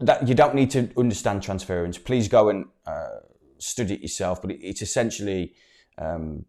That 0.00 0.26
you 0.28 0.34
don't 0.34 0.54
need 0.54 0.70
to 0.72 0.90
understand 0.96 1.42
transference. 1.42 1.98
Please 1.98 2.26
go 2.28 2.48
and 2.48 2.66
uh, 2.86 3.20
study 3.58 3.94
it 3.94 4.00
yourself. 4.00 4.42
But 4.42 4.50
it, 4.50 4.60
it's 4.62 4.82
essentially 4.82 5.54
um, 5.98 6.44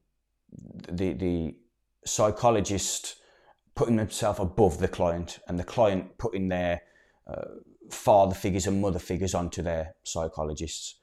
the 0.91 1.13
the 1.13 1.55
psychologist 2.05 3.15
putting 3.75 3.97
himself 3.97 4.39
above 4.39 4.79
the 4.79 4.87
client, 4.87 5.39
and 5.47 5.59
the 5.59 5.63
client 5.63 6.17
putting 6.17 6.49
their 6.49 6.81
uh, 7.27 7.45
father 7.89 8.35
figures 8.35 8.67
and 8.67 8.81
mother 8.81 8.99
figures 8.99 9.33
onto 9.33 9.61
their 9.61 9.95
psychologists. 10.03 10.95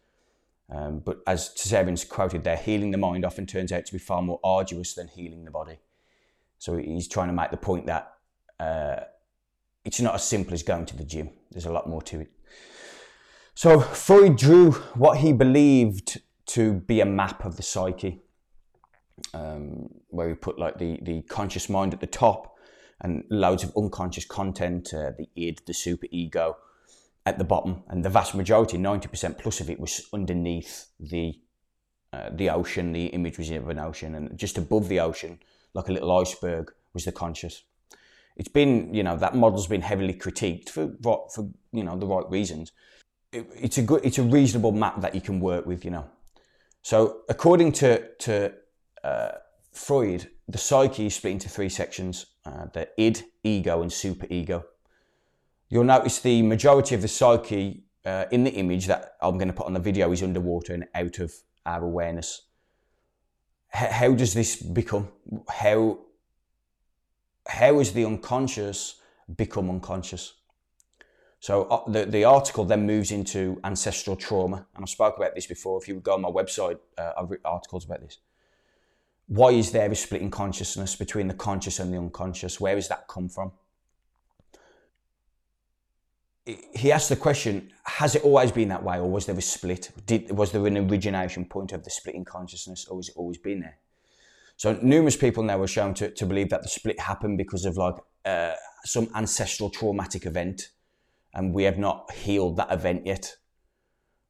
Um, 0.71 1.01
but 1.01 1.19
as 1.27 1.51
Tsarion's 1.55 2.05
quoted 2.05 2.45
there, 2.45 2.57
healing 2.57 2.93
the 2.93 2.99
mind 2.99 3.25
often 3.25 3.47
turns 3.47 3.73
out 3.73 3.85
to 3.87 3.93
be 3.93 3.99
far 3.99 4.23
more 4.23 4.41
arduous 4.43 4.95
than 4.95 5.09
healing 5.09 5.45
the 5.45 5.51
body. 5.51 5.79
So 6.59 6.77
he's 6.77 7.09
trying 7.09 7.29
to 7.29 7.35
make 7.35 7.51
the 7.51 7.57
point 7.57 7.87
that 7.87 8.15
uh, 8.59 9.01
it's 9.85 10.01
not 10.01 10.15
as 10.15 10.25
simple 10.25 10.55
as 10.55 10.63
going 10.63 10.87
to 10.87 10.97
the 10.97 11.05
gym. 11.05 11.31
There's 11.51 11.67
a 11.67 11.73
lot 11.73 11.89
more 11.89 12.03
to 12.03 12.21
it. 12.21 12.31
So 13.55 13.81
Freud 13.81 14.37
drew 14.37 14.73
what 14.95 15.19
he 15.19 15.33
believed 15.33 16.21
to 16.47 16.75
be 16.75 17.01
a 17.01 17.07
map 17.07 17.45
of 17.45 17.57
the 17.57 17.63
psyche, 17.63 18.23
um, 19.35 19.89
where 20.09 20.29
he 20.29 20.35
put 20.35 20.59
like 20.59 20.79
the, 20.79 20.99
the 21.03 21.23
conscious 21.23 21.69
mind 21.69 21.93
at 21.93 22.01
the 22.01 22.07
top 22.07 22.52
and 23.03 23.25
loads 23.29 23.65
of 23.65 23.77
unconscious 23.77 24.25
content, 24.25 24.95
uh, 24.95 25.11
the 25.19 25.29
id, 25.37 25.61
the 25.67 25.75
super 25.75 26.07
ego 26.11 26.57
at 27.27 27.39
the 27.39 27.45
bottom, 27.45 27.83
and 27.89 28.05
the 28.05 28.09
vast 28.09 28.35
majority, 28.35 28.79
90% 28.79 29.39
plus 29.39 29.61
of 29.61 29.69
it, 29.69 29.79
was 29.79 30.09
underneath 30.13 30.87
the 30.99 31.39
uh, 32.13 32.29
the 32.31 32.51
ocean. 32.51 32.93
The 32.93 33.07
image 33.07 33.39
was 33.39 33.51
of 33.51 33.69
an 33.69 33.79
ocean, 33.79 34.15
and 34.15 34.37
just 34.39 34.59
above 34.59 34.89
the 34.89 35.01
ocean 35.01 35.39
like 35.75 35.89
a 35.89 35.93
little 35.93 36.17
iceberg 36.17 36.73
was 36.93 37.05
the 37.05 37.13
conscious. 37.13 37.63
It's 38.37 38.49
been, 38.49 38.95
you 38.95 39.03
know, 39.03 39.17
that 39.17 39.35
model's 39.35 39.67
been 39.67 39.83
heavily 39.83 40.15
critiqued 40.15 40.71
for 40.71 40.93
for 41.03 41.51
you 41.73 41.85
know 41.85 41.99
the 41.99 42.07
right 42.07 42.29
reasons. 42.31 42.73
It, 43.31 43.47
it's 43.55 43.79
a 43.79 43.83
good, 43.83 44.05
it's 44.05 44.19
a 44.19 44.23
reasonable 44.23 44.73
map 44.73 45.01
that 45.01 45.15
you 45.15 45.21
can 45.21 45.41
work 45.41 45.67
with, 45.67 45.85
you 45.85 45.91
know. 45.91 46.07
So 46.83 47.23
according 47.29 47.73
to 47.73 48.09
to 48.21 48.53
uh, 49.05 49.33
Freud, 49.73 50.29
the 50.49 50.59
psyche 50.59 51.07
is 51.07 51.15
split 51.15 51.35
into 51.35 51.49
three 51.49 51.69
sections: 51.69 52.27
uh, 52.45 52.67
the 52.73 52.89
id, 52.97 53.25
ego, 53.43 53.83
and 53.83 53.91
superego. 53.91 54.65
You'll 55.69 55.85
notice 55.85 56.21
the 56.21 56.43
majority 56.43 56.95
of 56.95 57.03
the 57.03 57.09
psyche 57.09 57.85
uh, 58.05 58.27
in 58.31 58.45
the 58.45 58.51
image 58.51 58.87
that 58.87 59.17
I'm 59.23 59.39
going 59.39 59.49
to 59.49 59.55
put 59.55 59.67
on 59.67 59.73
the 59.73 59.81
video 59.81 60.13
is 60.13 60.23
underwater 60.23 60.75
and 60.75 60.87
out 60.95 61.19
of 61.19 61.33
our 61.65 61.85
awareness 61.85 62.43
how 63.73 64.13
does 64.13 64.35
this 64.35 64.57
become? 64.57 65.09
How 65.49 65.99
how 67.49 67.81
is 67.81 67.93
the 67.93 68.05
unconscious 68.05 69.01
become 69.37 69.71
unconscious? 69.71 70.35
So 71.41 71.65
uh, 71.65 71.91
the, 71.91 72.07
the 72.07 72.25
article 72.25 72.65
then 72.65 72.87
moves 72.87 73.11
into 73.11 73.61
ancestral 73.65 74.15
trauma, 74.15 74.67
and 74.77 74.85
I 74.85 74.87
spoke 74.87 75.17
about 75.17 75.35
this 75.35 75.47
before. 75.47 75.81
If 75.81 75.89
you 75.89 75.97
go 75.97 76.15
on 76.15 76.21
my 76.21 76.29
website, 76.29 76.79
uh, 76.97 77.13
I've 77.19 77.31
written 77.31 77.47
articles 77.47 77.85
about 77.85 78.01
this. 78.01 78.19
Why 79.27 79.51
is 79.51 79.73
there 79.73 79.91
a 79.91 79.95
split 79.95 80.23
in 80.23 80.31
consciousness 80.31 80.97
between 80.97 81.29
the 81.29 81.35
conscious 81.35 81.79
and 81.79 81.93
the 81.93 81.99
unconscious? 81.99 82.61
Where 82.61 82.75
does 82.75 82.89
that 82.89 83.09
come 83.09 83.29
from? 83.29 83.53
he 86.45 86.91
asked 86.91 87.09
the 87.09 87.17
question: 87.17 87.71
Has 87.85 88.15
it 88.15 88.25
always 88.25 88.51
been 88.51 88.69
that 88.69 88.83
way, 88.83 88.99
or 88.99 89.09
was 89.09 89.27
there 89.27 89.37
a 89.37 89.43
split? 89.43 89.91
Did, 90.07 90.31
was 90.31 90.53
there 90.53 90.67
an 90.67 90.77
origination 90.77 91.45
point 91.45 91.73
of 91.73 91.85
the 91.85 91.91
splitting 91.91 92.25
consciousness, 92.25 92.87
or 92.89 92.99
has 92.99 93.09
it 93.09 93.17
always 93.17 93.39
been 93.39 93.61
there? 93.61 93.79
So 94.57 94.79
numerous 94.83 95.17
people 95.17 95.43
now 95.43 95.61
are 95.61 95.67
shown 95.67 95.95
to, 95.95 96.11
to 96.11 96.27
believe 96.27 96.51
that 96.51 96.63
the 96.63 96.69
split 96.69 96.99
happened 97.01 97.39
because 97.39 97.65
of 97.65 97.77
like 97.77 97.95
uh, 98.25 98.55
some 98.85 99.09
ancestral 99.15 99.71
traumatic 99.71 100.27
event, 100.27 100.71
and 101.35 101.55
we 101.55 101.65
have 101.65 101.79
not 101.79 102.11
healed 102.13 102.57
that 102.57 102.73
event 102.73 103.07
yet. 103.07 103.37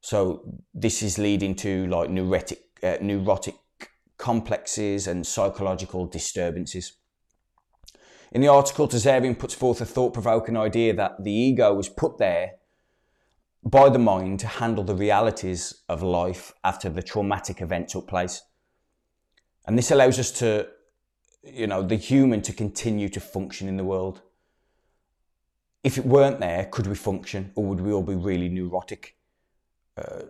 So 0.01 0.43
this 0.75 1.03
is 1.03 1.19
leading 1.19 1.55
to 1.57 1.87
like 1.87 2.11
neurotic, 2.11 2.63
uh, 2.83 2.97
neurotic 3.01 3.55
complexes 4.23 5.09
and 5.09 5.27
psychological 5.27 6.07
disturbances. 6.07 6.93
In 8.31 8.41
the 8.41 8.47
article, 8.47 8.87
Tsarion 8.87 9.37
puts 9.37 9.53
forth 9.53 9.81
a 9.81 9.85
thought 9.85 10.15
provoking 10.15 10.57
idea 10.57 10.95
that 10.95 11.25
the 11.25 11.33
ego 11.33 11.75
was 11.75 11.89
put 11.89 12.19
there 12.19 12.53
by 13.65 13.89
the 13.89 13.99
mind 13.99 14.39
to 14.39 14.47
handle 14.47 14.85
the 14.85 14.95
realities 14.95 15.83
of 15.89 16.05
life 16.05 16.53
after 16.63 16.89
the 16.89 17.03
traumatic 17.03 17.61
event 17.61 17.89
took 17.89 18.07
place. 18.07 18.43
And 19.67 19.77
this 19.77 19.91
allows 19.91 20.21
us 20.21 20.31
to, 20.39 20.69
you 21.43 21.67
know, 21.67 21.83
the 21.83 21.97
human 21.97 22.43
to 22.43 22.53
continue 22.53 23.09
to 23.09 23.21
function 23.21 23.67
in 23.67 23.77
the 23.77 23.85
world. 23.85 24.23
If 25.83 25.99
it 25.99 26.07
weren't 26.07 26.39
there, 26.39 26.69
could 26.71 26.87
we 26.87 26.95
function 26.95 27.51
or 27.57 27.65
would 27.65 27.81
we 27.81 27.93
all 27.93 28.05
be 28.05 28.15
really 28.15 28.49
neurotic? 28.49 29.17
Uh, 29.97 30.27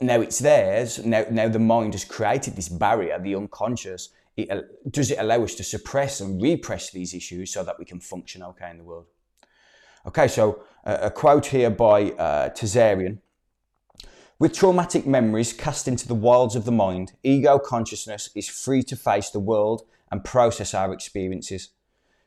now 0.00 0.20
it's 0.20 0.38
theirs. 0.38 1.04
Now, 1.04 1.24
now 1.30 1.48
the 1.48 1.58
mind 1.58 1.94
has 1.94 2.04
created 2.04 2.56
this 2.56 2.68
barrier, 2.68 3.18
the 3.18 3.34
unconscious, 3.34 4.10
it, 4.36 4.50
does 4.90 5.10
it 5.10 5.18
allow 5.18 5.44
us 5.44 5.54
to 5.56 5.64
suppress 5.64 6.20
and 6.20 6.42
repress 6.42 6.90
these 6.90 7.14
issues 7.14 7.52
so 7.52 7.62
that 7.62 7.78
we 7.78 7.84
can 7.84 8.00
function 8.00 8.42
okay 8.42 8.70
in 8.70 8.78
the 8.78 8.84
world? 8.84 9.06
Okay, 10.06 10.28
so 10.28 10.64
uh, 10.84 10.98
a 11.02 11.10
quote 11.10 11.46
here 11.46 11.70
by 11.70 12.10
uh, 12.12 12.50
Tsarion. 12.50 13.18
With 14.38 14.52
traumatic 14.52 15.06
memories 15.06 15.52
cast 15.52 15.86
into 15.86 16.08
the 16.08 16.14
wilds 16.14 16.56
of 16.56 16.64
the 16.64 16.72
mind, 16.72 17.12
ego 17.22 17.58
consciousness 17.58 18.30
is 18.34 18.48
free 18.48 18.82
to 18.82 18.96
face 18.96 19.30
the 19.30 19.38
world 19.38 19.82
and 20.10 20.24
process 20.24 20.74
our 20.74 20.92
experiences. 20.92 21.70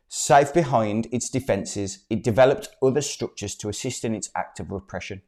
Safe 0.08 0.54
behind 0.54 1.08
its 1.12 1.30
defences, 1.30 2.06
it 2.10 2.24
developed 2.24 2.70
other 2.82 3.02
structures 3.02 3.56
to 3.56 3.68
assist 3.68 4.06
in 4.06 4.16
its 4.16 4.30
act 4.34 4.62
of 4.62 4.72
repression. 4.72 5.22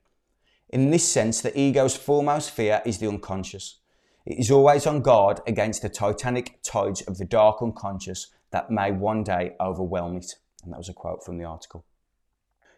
In 0.70 0.92
this 0.92 1.08
sense, 1.08 1.42
the 1.42 1.58
ego's 1.60 1.96
foremost 1.96 2.52
fear 2.52 2.82
is 2.86 3.00
the 3.00 3.08
unconscious. 3.08 3.80
It 4.26 4.38
is 4.38 4.52
always 4.52 4.86
on 4.86 5.02
guard 5.02 5.42
against 5.48 5.82
the 5.82 5.90
titanic 5.90 6.60
tides 6.62 7.02
of 7.02 7.18
the 7.18 7.26
dark 7.26 7.62
unconscious 7.62 8.28
that 8.52 8.70
may 8.70 8.92
one 8.92 9.24
day 9.24 9.56
overwhelm 9.60 10.18
it. 10.18 10.36
And 10.64 10.72
that 10.72 10.78
was 10.78 10.90
a 10.90 10.94
quote 10.94 11.24
from 11.24 11.38
the 11.38 11.46
article. 11.46 11.86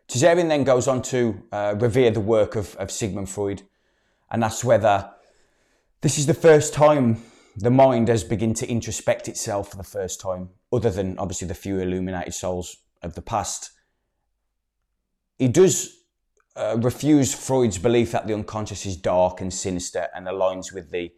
Tsarion 0.07 0.49
then 0.49 0.63
goes 0.63 0.87
on 0.87 1.01
to 1.03 1.43
uh, 1.51 1.75
revere 1.77 2.11
the 2.11 2.19
work 2.19 2.55
of, 2.55 2.75
of 2.75 2.91
Sigmund 2.91 3.29
Freud 3.29 3.63
and 4.29 4.43
asks 4.43 4.63
whether 4.63 5.11
this 6.01 6.17
is 6.17 6.25
the 6.25 6.33
first 6.33 6.73
time 6.73 7.21
the 7.55 7.69
mind 7.69 8.07
has 8.07 8.23
begun 8.23 8.53
to 8.55 8.67
introspect 8.67 9.27
itself 9.27 9.71
for 9.71 9.77
the 9.77 9.83
first 9.83 10.21
time, 10.21 10.49
other 10.71 10.89
than 10.89 11.17
obviously 11.17 11.47
the 11.47 11.53
few 11.53 11.79
illuminated 11.79 12.33
souls 12.33 12.77
of 13.01 13.15
the 13.15 13.21
past. 13.21 13.71
He 15.37 15.47
does 15.47 16.00
uh, 16.55 16.77
refuse 16.79 17.33
Freud's 17.33 17.77
belief 17.77 18.11
that 18.11 18.27
the 18.27 18.33
unconscious 18.33 18.85
is 18.85 18.97
dark 18.97 19.41
and 19.41 19.53
sinister 19.53 20.07
and 20.15 20.27
aligns 20.27 20.73
with 20.73 20.91
the 20.91 21.11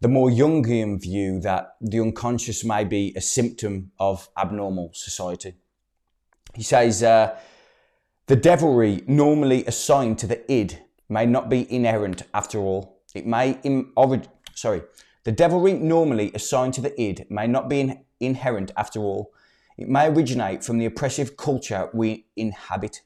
the 0.00 0.08
more 0.08 0.28
Jungian 0.28 1.00
view 1.00 1.40
that 1.40 1.76
the 1.80 2.00
unconscious 2.00 2.62
may 2.62 2.84
be 2.84 3.14
a 3.16 3.20
symptom 3.20 3.92
of 3.98 4.28
abnormal 4.36 4.90
society. 4.92 5.54
He 6.54 6.62
says, 6.62 7.02
uh, 7.02 7.38
the 8.26 8.36
devilry 8.36 9.02
normally 9.06 9.64
assigned 9.64 10.18
to 10.18 10.26
the 10.26 10.52
id 10.52 10.78
may 11.08 11.24
not 11.24 11.48
be 11.48 11.72
inherent 11.72 12.22
after 12.34 12.58
all. 12.58 13.00
It 13.14 13.26
may, 13.26 13.58
in, 13.62 13.90
sorry, 14.54 14.82
the 15.24 15.32
devilry 15.32 15.72
normally 15.72 16.30
assigned 16.34 16.74
to 16.74 16.82
the 16.82 17.00
id 17.00 17.26
may 17.30 17.46
not 17.46 17.68
be 17.68 17.80
in, 17.80 18.04
inherent 18.20 18.72
after 18.76 19.00
all. 19.00 19.32
It 19.78 19.88
may 19.88 20.08
originate 20.08 20.62
from 20.62 20.78
the 20.78 20.86
oppressive 20.86 21.36
culture 21.36 21.88
we 21.94 22.26
inhabit 22.36 23.00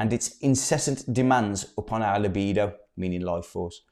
and 0.00 0.14
its 0.14 0.38
incessant 0.38 1.12
demands 1.12 1.74
upon 1.76 2.02
our 2.02 2.18
libido, 2.18 2.74
meaning 2.96 3.20
life 3.20 3.44
force. 3.44 3.82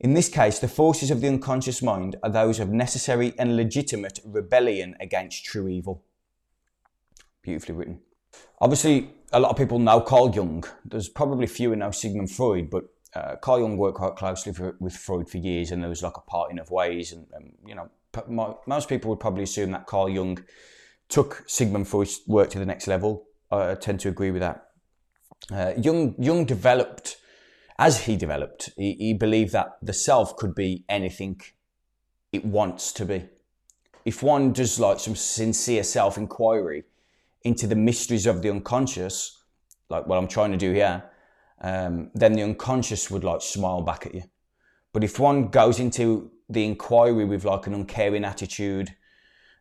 In 0.00 0.14
this 0.14 0.28
case, 0.28 0.58
the 0.58 0.66
forces 0.66 1.12
of 1.12 1.20
the 1.20 1.28
unconscious 1.28 1.80
mind 1.80 2.16
are 2.24 2.30
those 2.30 2.58
of 2.58 2.70
necessary 2.70 3.34
and 3.38 3.56
legitimate 3.56 4.18
rebellion 4.24 4.96
against 4.98 5.44
true 5.44 5.68
evil. 5.68 6.02
Beautifully 7.40 7.76
written. 7.76 8.00
Obviously, 8.60 9.10
a 9.32 9.38
lot 9.38 9.50
of 9.50 9.56
people 9.56 9.78
know 9.78 10.00
Carl 10.00 10.34
Jung. 10.34 10.64
There's 10.84 11.08
probably 11.08 11.46
fewer 11.46 11.76
know 11.76 11.92
Sigmund 11.92 12.32
Freud, 12.32 12.68
but 12.68 12.86
uh, 13.14 13.36
Carl 13.36 13.60
Jung 13.60 13.76
worked 13.76 13.98
quite 13.98 14.16
closely 14.16 14.52
for, 14.52 14.76
with 14.80 14.96
Freud 14.96 15.30
for 15.30 15.38
years, 15.38 15.70
and 15.70 15.80
there 15.80 15.88
was 15.88 16.02
like 16.02 16.16
a 16.16 16.22
parting 16.22 16.58
of 16.58 16.72
ways. 16.72 17.12
And, 17.12 17.28
and 17.32 17.52
you 17.64 17.76
know, 17.76 18.58
most 18.66 18.88
people 18.88 19.08
would 19.10 19.20
probably 19.20 19.44
assume 19.44 19.70
that 19.70 19.86
Carl 19.86 20.08
Jung 20.08 20.44
took 21.08 21.44
Sigmund 21.46 21.86
Freud's 21.86 22.22
work 22.26 22.50
to 22.50 22.58
the 22.58 22.66
next 22.66 22.88
level. 22.88 23.28
I 23.52 23.76
tend 23.76 24.00
to 24.00 24.08
agree 24.08 24.32
with 24.32 24.42
that. 24.42 24.67
Uh, 25.52 25.72
Jung, 25.80 26.14
Jung 26.18 26.44
developed, 26.44 27.16
as 27.78 28.04
he 28.04 28.16
developed, 28.16 28.70
he, 28.76 28.94
he 28.94 29.14
believed 29.14 29.52
that 29.52 29.78
the 29.82 29.92
self 29.92 30.36
could 30.36 30.54
be 30.54 30.84
anything 30.88 31.40
it 32.32 32.44
wants 32.44 32.92
to 32.92 33.04
be. 33.04 33.28
If 34.04 34.22
one 34.22 34.52
does 34.52 34.78
like 34.78 35.00
some 35.00 35.16
sincere 35.16 35.82
self 35.82 36.18
inquiry 36.18 36.84
into 37.42 37.66
the 37.66 37.76
mysteries 37.76 38.26
of 38.26 38.42
the 38.42 38.50
unconscious, 38.50 39.42
like 39.88 40.06
what 40.06 40.18
I'm 40.18 40.28
trying 40.28 40.52
to 40.52 40.58
do 40.58 40.72
here, 40.72 41.04
um, 41.60 42.10
then 42.14 42.34
the 42.34 42.42
unconscious 42.42 43.10
would 43.10 43.24
like 43.24 43.42
smile 43.42 43.82
back 43.82 44.06
at 44.06 44.14
you. 44.14 44.24
But 44.92 45.04
if 45.04 45.18
one 45.18 45.48
goes 45.48 45.80
into 45.80 46.30
the 46.48 46.64
inquiry 46.64 47.24
with 47.24 47.44
like 47.44 47.66
an 47.66 47.74
uncaring 47.74 48.24
attitude, 48.24 48.94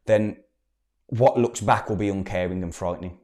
then 0.06 0.38
what 1.08 1.38
looks 1.38 1.62
back 1.62 1.90
will 1.90 1.96
be 1.96 2.10
uncaring 2.10 2.64
and 2.64 2.74
frightening. 2.74 3.18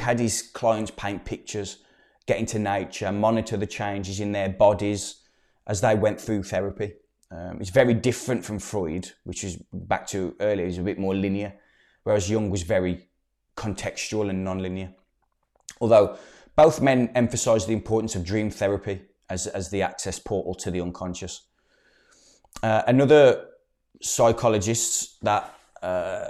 Had 0.00 0.18
his 0.18 0.42
clients 0.42 0.90
paint 0.90 1.24
pictures, 1.24 1.78
get 2.26 2.38
into 2.38 2.58
nature, 2.58 3.12
monitor 3.12 3.56
the 3.56 3.66
changes 3.66 4.20
in 4.20 4.32
their 4.32 4.48
bodies 4.48 5.22
as 5.66 5.80
they 5.80 5.94
went 5.94 6.20
through 6.20 6.42
therapy. 6.42 6.94
Um, 7.30 7.58
it's 7.60 7.70
very 7.70 7.94
different 7.94 8.44
from 8.44 8.58
Freud, 8.58 9.10
which 9.24 9.44
is 9.44 9.62
back 9.72 10.06
to 10.08 10.34
earlier, 10.40 10.66
is 10.66 10.78
a 10.78 10.82
bit 10.82 10.98
more 10.98 11.14
linear, 11.14 11.54
whereas 12.02 12.28
Jung 12.28 12.50
was 12.50 12.62
very 12.62 13.08
contextual 13.56 14.30
and 14.30 14.44
non-linear. 14.44 14.92
Although 15.80 16.16
both 16.56 16.80
men 16.80 17.10
emphasised 17.14 17.66
the 17.68 17.72
importance 17.72 18.14
of 18.14 18.24
dream 18.24 18.50
therapy 18.50 19.02
as, 19.28 19.46
as 19.46 19.70
the 19.70 19.82
access 19.82 20.18
portal 20.18 20.54
to 20.54 20.70
the 20.70 20.80
unconscious. 20.80 21.42
Uh, 22.62 22.82
another 22.86 23.46
psychologist 24.00 25.22
that 25.24 25.52
uh, 25.82 26.28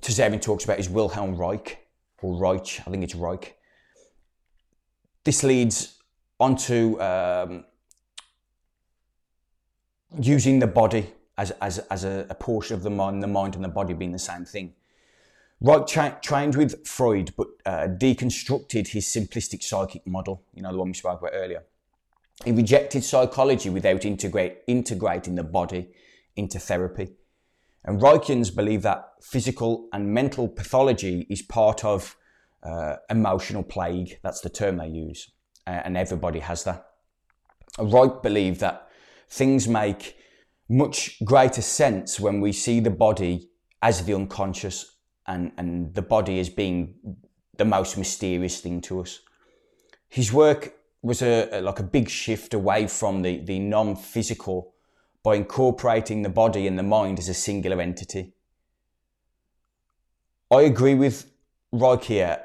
talks 0.00 0.64
about 0.64 0.78
is 0.78 0.88
Wilhelm 0.88 1.36
Reich, 1.36 1.87
or 2.22 2.36
Reich, 2.36 2.80
I 2.86 2.90
think 2.90 3.04
it's 3.04 3.14
Reich. 3.14 3.56
This 5.24 5.42
leads 5.42 5.98
onto 6.40 7.00
um, 7.00 7.64
using 10.20 10.58
the 10.58 10.66
body 10.66 11.12
as, 11.36 11.50
as, 11.60 11.78
as 11.90 12.04
a, 12.04 12.26
a, 12.30 12.34
portion 12.34 12.74
of 12.74 12.82
the 12.82 12.90
mind, 12.90 13.22
the 13.22 13.26
mind 13.26 13.54
and 13.54 13.64
the 13.64 13.68
body 13.68 13.94
being 13.94 14.12
the 14.12 14.18
same 14.18 14.44
thing. 14.44 14.74
Reich 15.60 15.86
tra- 15.86 16.18
trained 16.22 16.56
with 16.56 16.86
Freud, 16.86 17.32
but 17.36 17.48
uh, 17.66 17.88
deconstructed 17.88 18.88
his 18.88 19.06
simplistic 19.06 19.62
psychic 19.62 20.06
model, 20.06 20.42
you 20.54 20.62
know, 20.62 20.72
the 20.72 20.78
one 20.78 20.88
we 20.88 20.94
spoke 20.94 21.20
about 21.20 21.32
earlier. 21.34 21.62
He 22.44 22.52
rejected 22.52 23.02
psychology 23.02 23.68
without 23.68 24.04
integrate, 24.04 24.58
integrating 24.68 25.34
the 25.34 25.42
body 25.42 25.88
into 26.36 26.60
therapy. 26.60 27.10
And 27.84 28.00
Reichians 28.00 28.54
believe 28.54 28.82
that 28.82 29.14
physical 29.20 29.88
and 29.92 30.12
mental 30.12 30.46
pathology 30.46 31.26
is 31.28 31.42
part 31.42 31.84
of 31.84 32.16
uh, 32.62 32.96
emotional 33.10 33.62
plague. 33.62 34.18
That's 34.22 34.40
the 34.40 34.50
term 34.50 34.76
they 34.76 34.88
use. 34.88 35.30
Uh, 35.66 35.82
and 35.84 35.96
everybody 35.96 36.40
has 36.40 36.64
that. 36.64 36.86
Reich 37.78 38.22
believed 38.22 38.60
that 38.60 38.88
things 39.28 39.68
make 39.68 40.16
much 40.68 41.22
greater 41.24 41.62
sense 41.62 42.18
when 42.18 42.40
we 42.40 42.52
see 42.52 42.80
the 42.80 42.90
body 42.90 43.50
as 43.82 44.04
the 44.04 44.14
unconscious 44.14 44.96
and, 45.26 45.52
and 45.56 45.94
the 45.94 46.02
body 46.02 46.40
as 46.40 46.48
being 46.48 46.94
the 47.56 47.64
most 47.64 47.96
mysterious 47.96 48.60
thing 48.60 48.80
to 48.80 49.00
us. 49.00 49.20
His 50.08 50.32
work 50.32 50.74
was 51.02 51.22
a, 51.22 51.48
a 51.52 51.60
like 51.60 51.78
a 51.78 51.84
big 51.84 52.08
shift 52.08 52.54
away 52.54 52.86
from 52.86 53.22
the, 53.22 53.40
the 53.44 53.58
non-physical 53.58 54.74
by 55.22 55.36
incorporating 55.36 56.22
the 56.22 56.28
body 56.28 56.66
and 56.66 56.78
the 56.78 56.82
mind 56.82 57.18
as 57.18 57.28
a 57.28 57.34
singular 57.34 57.80
entity. 57.80 58.32
I 60.50 60.62
agree 60.62 60.94
with 60.94 61.30
Reich 61.72 62.04
here. 62.04 62.44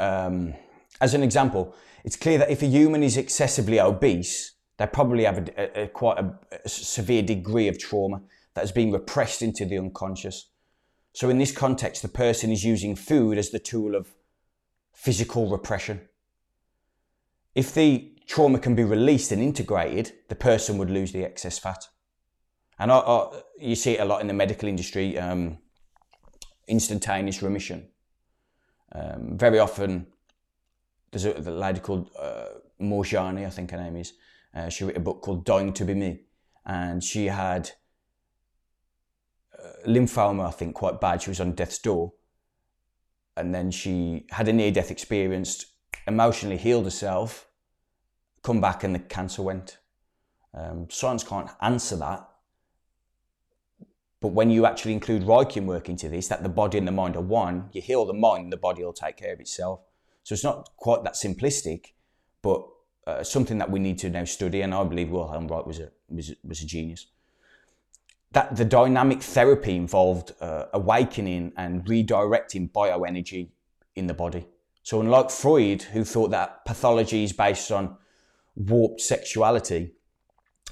Um, 0.00 0.54
as 1.00 1.14
an 1.14 1.22
example, 1.22 1.74
it's 2.04 2.16
clear 2.16 2.38
that 2.38 2.50
if 2.50 2.62
a 2.62 2.66
human 2.66 3.02
is 3.02 3.16
excessively 3.16 3.78
obese, 3.78 4.54
they 4.78 4.86
probably 4.86 5.24
have 5.24 5.38
a, 5.38 5.80
a, 5.80 5.84
a 5.84 5.88
quite 5.88 6.18
a, 6.18 6.34
a 6.64 6.68
severe 6.68 7.22
degree 7.22 7.68
of 7.68 7.78
trauma 7.78 8.22
that 8.54 8.62
has 8.62 8.72
been 8.72 8.90
repressed 8.90 9.42
into 9.42 9.66
the 9.66 9.78
unconscious. 9.78 10.50
So, 11.12 11.28
in 11.28 11.38
this 11.38 11.52
context, 11.52 12.02
the 12.02 12.08
person 12.08 12.50
is 12.50 12.64
using 12.64 12.96
food 12.96 13.36
as 13.36 13.50
the 13.50 13.58
tool 13.58 13.94
of 13.94 14.08
physical 14.94 15.50
repression. 15.50 16.08
If 17.54 17.74
the 17.74 18.12
trauma 18.26 18.58
can 18.58 18.74
be 18.74 18.84
released 18.84 19.32
and 19.32 19.42
integrated, 19.42 20.12
the 20.28 20.34
person 20.34 20.78
would 20.78 20.88
lose 20.88 21.12
the 21.12 21.24
excess 21.24 21.58
fat. 21.58 21.88
And 22.78 22.90
I, 22.90 22.98
I, 22.98 23.40
you 23.58 23.74
see 23.74 23.92
it 23.92 24.00
a 24.00 24.04
lot 24.04 24.22
in 24.22 24.28
the 24.28 24.32
medical 24.32 24.68
industry 24.68 25.18
um, 25.18 25.58
instantaneous 26.68 27.42
remission. 27.42 27.88
Um, 28.92 29.38
very 29.38 29.58
often, 29.58 30.06
there's 31.10 31.24
a, 31.24 31.36
a 31.38 31.50
lady 31.50 31.80
called 31.80 32.10
uh, 32.18 32.46
Moorjani, 32.80 33.46
I 33.46 33.50
think 33.50 33.70
her 33.70 33.78
name 33.78 33.96
is. 33.96 34.14
Uh, 34.54 34.68
she 34.68 34.84
wrote 34.84 34.96
a 34.96 35.00
book 35.00 35.22
called 35.22 35.44
Dying 35.44 35.72
to 35.74 35.84
Be 35.84 35.94
Me. 35.94 36.20
And 36.66 37.02
she 37.02 37.26
had 37.26 37.70
uh, 39.58 39.88
lymphoma, 39.88 40.46
I 40.46 40.50
think, 40.50 40.74
quite 40.74 41.00
bad. 41.00 41.22
She 41.22 41.30
was 41.30 41.40
on 41.40 41.52
death's 41.52 41.78
door. 41.78 42.12
And 43.36 43.54
then 43.54 43.70
she 43.70 44.26
had 44.30 44.48
a 44.48 44.52
near 44.52 44.70
death 44.70 44.90
experience, 44.90 45.64
emotionally 46.06 46.56
healed 46.56 46.84
herself, 46.84 47.46
come 48.42 48.60
back 48.60 48.84
and 48.84 48.94
the 48.94 48.98
cancer 48.98 49.42
went. 49.42 49.78
Um, 50.52 50.88
science 50.90 51.22
can't 51.22 51.50
answer 51.60 51.96
that. 51.96 52.28
But 54.20 54.28
when 54.28 54.50
you 54.50 54.66
actually 54.66 54.92
include 54.92 55.22
Reichian 55.22 55.64
work 55.64 55.88
into 55.88 56.08
this, 56.08 56.28
that 56.28 56.42
the 56.42 56.48
body 56.48 56.76
and 56.76 56.86
the 56.86 56.92
mind 56.92 57.16
are 57.16 57.22
one, 57.22 57.70
you 57.72 57.80
heal 57.80 58.04
the 58.04 58.12
mind, 58.12 58.52
the 58.52 58.58
body 58.58 58.84
will 58.84 58.92
take 58.92 59.16
care 59.16 59.32
of 59.32 59.40
itself. 59.40 59.80
So 60.24 60.34
it's 60.34 60.44
not 60.44 60.68
quite 60.76 61.04
that 61.04 61.14
simplistic, 61.14 61.92
but 62.42 62.62
uh, 63.06 63.22
something 63.22 63.56
that 63.58 63.70
we 63.70 63.80
need 63.80 63.98
to 64.00 64.10
now 64.10 64.24
study. 64.24 64.60
And 64.60 64.74
I 64.74 64.84
believe 64.84 65.10
Wilhelm 65.10 65.48
Reich 65.48 65.66
was 65.66 65.78
a, 65.78 65.90
was, 66.10 66.34
was 66.44 66.60
a 66.60 66.66
genius. 66.66 67.06
That 68.32 68.56
the 68.56 68.64
dynamic 68.64 69.22
therapy 69.22 69.74
involved 69.74 70.34
uh, 70.40 70.66
awakening 70.74 71.52
and 71.56 71.84
redirecting 71.86 72.70
bioenergy 72.70 73.48
in 73.96 74.06
the 74.06 74.14
body. 74.14 74.46
So 74.82 75.00
unlike 75.00 75.30
Freud, 75.30 75.82
who 75.82 76.04
thought 76.04 76.30
that 76.30 76.64
pathology 76.66 77.24
is 77.24 77.32
based 77.32 77.72
on 77.72 77.96
warped 78.54 79.00
sexuality, 79.00 79.92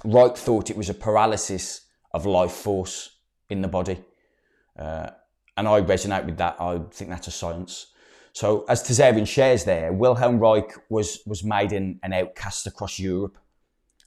Reich 0.04 0.36
thought 0.36 0.70
it 0.70 0.76
was 0.76 0.90
a 0.90 0.94
paralysis 0.94 1.86
of 2.12 2.26
life 2.26 2.52
force 2.52 3.17
in 3.50 3.62
the 3.62 3.68
body. 3.68 3.98
Uh, 4.78 5.10
and 5.56 5.66
I 5.66 5.80
resonate 5.80 6.24
with 6.24 6.36
that. 6.38 6.56
I 6.60 6.80
think 6.90 7.10
that's 7.10 7.26
a 7.26 7.32
science. 7.32 7.86
So, 8.32 8.64
as 8.68 8.82
Tazarian 8.82 9.26
shares 9.26 9.64
there, 9.64 9.92
Wilhelm 9.92 10.38
Reich 10.38 10.72
was, 10.88 11.20
was 11.26 11.42
made 11.42 11.72
an, 11.72 11.98
an 12.02 12.12
outcast 12.12 12.66
across 12.66 12.98
Europe 12.98 13.36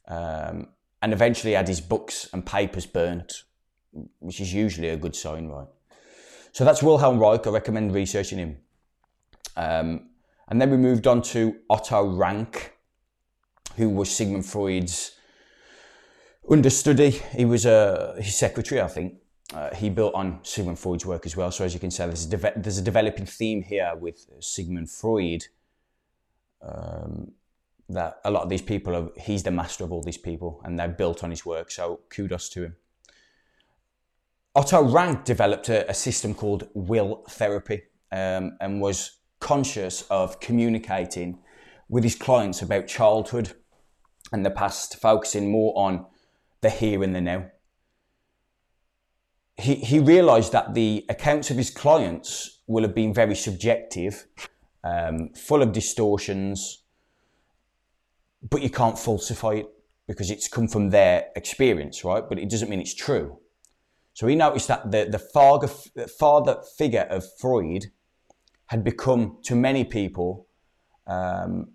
um, 0.08 0.70
and 1.02 1.12
eventually 1.12 1.54
had 1.54 1.68
his 1.68 1.82
books 1.82 2.30
and 2.32 2.46
papers 2.46 2.86
burnt, 2.86 3.44
which 4.20 4.40
is 4.40 4.54
usually 4.54 4.90
a 4.90 4.98
good 4.98 5.16
sign, 5.16 5.50
right? 5.50 5.68
So, 6.54 6.64
that's 6.64 6.82
Wilhelm 6.82 7.20
Reich. 7.20 7.46
I 7.46 7.50
recommend 7.50 7.94
researching 7.94 8.38
him. 8.38 8.58
Um, 9.58 10.12
and 10.48 10.62
then 10.62 10.70
we 10.70 10.78
moved 10.78 11.08
on 11.08 11.22
to 11.24 11.58
Otto 11.70 12.06
Rank, 12.06 12.74
who 13.76 13.90
was 13.90 14.10
Sigmund 14.10 14.46
Freud's 14.46 15.12
understudy. 16.50 17.22
He 17.36 17.46
was 17.46 17.66
uh, 17.66 18.16
his 18.18 18.38
secretary, 18.38 18.82
I 18.82 18.88
think. 18.88 19.16
Uh, 19.54 19.74
he 19.76 19.90
built 19.90 20.14
on 20.14 20.40
Sigmund 20.44 20.80
Freud's 20.80 21.06
work 21.06 21.26
as 21.26 21.36
well. 21.36 21.52
So 21.52 21.66
as 21.66 21.74
you 21.74 21.80
can 21.80 21.92
see, 21.92 22.06
there's 22.06 22.26
a, 22.26 22.30
de- 22.30 22.54
there's 22.56 22.78
a 22.78 22.82
developing 22.84 23.26
theme 23.26 23.62
here 23.62 23.94
with 24.00 24.26
Sigmund 24.40 24.90
Freud 24.90 25.46
um, 26.62 27.32
that 27.90 28.20
a 28.24 28.32
lot 28.32 28.44
of 28.44 28.50
these 28.50 28.62
people 28.62 28.96
are, 28.96 29.10
he's 29.20 29.44
the 29.44 29.52
master 29.52 29.84
of 29.84 29.92
all 29.92 30.02
these 30.02 30.18
people 30.18 30.62
and 30.64 30.80
they're 30.80 30.88
built 30.88 31.24
on 31.24 31.30
his 31.30 31.46
work. 31.46 31.70
So 31.72 32.00
kudos 32.10 32.50
to 32.50 32.64
him. 32.64 32.76
Otto 34.56 34.84
Rank 34.84 35.26
developed 35.26 35.70
a, 35.70 35.90
a 35.90 35.94
system 35.94 36.34
called 36.34 36.68
will 36.74 37.24
therapy 37.30 37.84
um, 38.12 38.58
and 38.60 38.82
was 38.82 39.18
conscious 39.40 40.04
of 40.10 40.40
communicating 40.40 41.40
with 41.90 42.04
his 42.04 42.16
clients 42.16 42.62
about 42.62 42.88
childhood 42.88 43.52
and 44.32 44.46
the 44.46 44.52
past, 44.52 44.98
focusing 45.02 45.52
more 45.52 45.74
on 45.78 46.06
the 46.62 46.70
here 46.70 47.04
and 47.04 47.14
the 47.14 47.22
now. 47.22 47.50
He, 49.58 49.76
he 49.76 50.00
realised 50.00 50.52
that 50.54 50.74
the 50.74 51.06
accounts 51.10 51.52
of 51.52 51.58
his 51.58 51.70
clients 51.70 52.62
will 52.68 52.84
have 52.84 52.96
been 52.96 53.14
very 53.14 53.36
subjective, 53.36 54.26
um, 54.84 55.30
full 55.30 55.62
of 55.62 55.72
distortions, 55.72 56.84
but 58.50 58.62
you 58.62 58.70
can't 58.70 58.98
falsify 58.98 59.54
it 59.54 59.68
because 60.08 60.32
it's 60.32 60.48
come 60.48 60.68
from 60.68 60.90
their 60.90 61.28
experience, 61.36 62.04
right? 62.04 62.24
But 62.28 62.40
it 62.40 62.50
doesn't 62.50 62.70
mean 62.70 62.82
it's 62.82 62.96
true. 62.96 63.38
So 64.14 64.28
he 64.28 64.36
noticed 64.36 64.68
that 64.68 64.92
the, 64.92 65.08
the 65.10 65.20
father, 65.20 65.68
father 65.68 66.62
figure 66.78 67.08
of 67.10 67.24
Freud 67.40 67.88
had 68.68 68.84
become, 68.84 69.38
to 69.44 69.56
many 69.56 69.84
people, 69.84 70.48
um, 71.08 71.72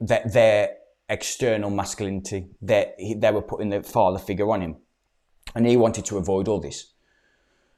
that 0.00 0.32
their 0.32 0.76
external 1.08 1.70
masculinity, 1.70 2.48
that 2.60 2.96
they 2.98 3.30
were 3.30 3.42
putting 3.42 3.70
the 3.70 3.82
father 3.82 4.18
figure 4.18 4.50
on 4.50 4.62
him. 4.62 4.76
And 5.54 5.66
he 5.66 5.76
wanted 5.76 6.04
to 6.06 6.18
avoid 6.18 6.48
all 6.48 6.60
this. 6.60 6.92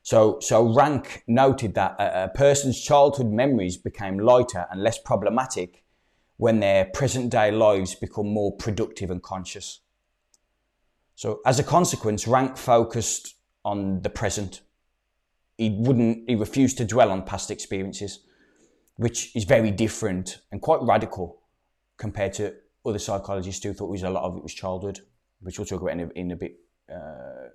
So, 0.03 0.39
so 0.41 0.75
Rank 0.75 1.25
noted 1.27 1.75
that 1.75 1.97
a, 1.99 2.25
a 2.25 2.29
person's 2.29 2.81
childhood 2.81 3.31
memories 3.31 3.79
became 3.79 4.19
lighter 4.19 4.67
and 4.71 4.83
less 4.83 4.99
problematic 4.99 5.83
when 6.37 6.61
their 6.61 6.85
present 6.85 7.31
day 7.31 7.51
lives 7.51 7.95
become 7.95 8.29
more 8.29 8.55
productive 8.57 9.11
and 9.11 9.23
conscious. 9.23 9.81
So, 11.15 11.41
as 11.47 11.59
a 11.59 11.65
consequence, 11.65 12.29
Rank 12.29 12.59
focused 12.59 13.37
on 13.65 14.03
the 14.03 14.11
present. 14.11 14.61
He 15.57 15.71
wouldn't, 15.71 16.29
he 16.29 16.35
refused 16.35 16.77
to 16.79 16.85
dwell 16.85 17.11
on 17.11 17.23
past 17.23 17.51
experiences, 17.51 18.21
which 18.97 19.35
is 19.35 19.45
very 19.45 19.71
different 19.71 20.39
and 20.53 20.61
quite 20.61 20.83
radical 20.83 21.41
compared 21.97 22.35
to 22.35 22.55
other 22.85 22.99
psychologists 22.99 23.65
who 23.65 23.73
thought 23.73 23.87
it 23.87 23.91
was 23.91 24.03
a 24.03 24.11
lot 24.11 24.25
of 24.25 24.37
it 24.37 24.43
was 24.43 24.53
childhood, 24.53 25.01
which 25.41 25.59
we'll 25.59 25.67
talk 25.67 25.81
about 25.81 25.93
in 25.93 26.01
a, 26.01 26.09
in 26.11 26.31
a 26.33 26.37
bit 26.37 26.57
uh, 26.93 27.49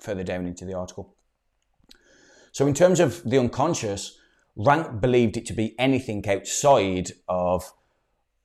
further 0.00 0.24
down 0.24 0.46
into 0.46 0.64
the 0.64 0.74
article. 0.74 1.14
So, 2.52 2.66
in 2.66 2.74
terms 2.74 3.00
of 3.00 3.22
the 3.24 3.38
unconscious, 3.38 4.18
Rank 4.56 5.00
believed 5.00 5.36
it 5.36 5.46
to 5.46 5.52
be 5.52 5.78
anything 5.78 6.28
outside 6.28 7.12
of 7.28 7.72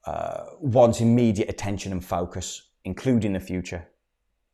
uh, 0.05 0.45
one's 0.59 1.01
immediate 1.01 1.49
attention 1.49 1.91
and 1.91 2.05
focus, 2.05 2.61
including 2.83 3.33
the 3.33 3.39
future. 3.39 3.87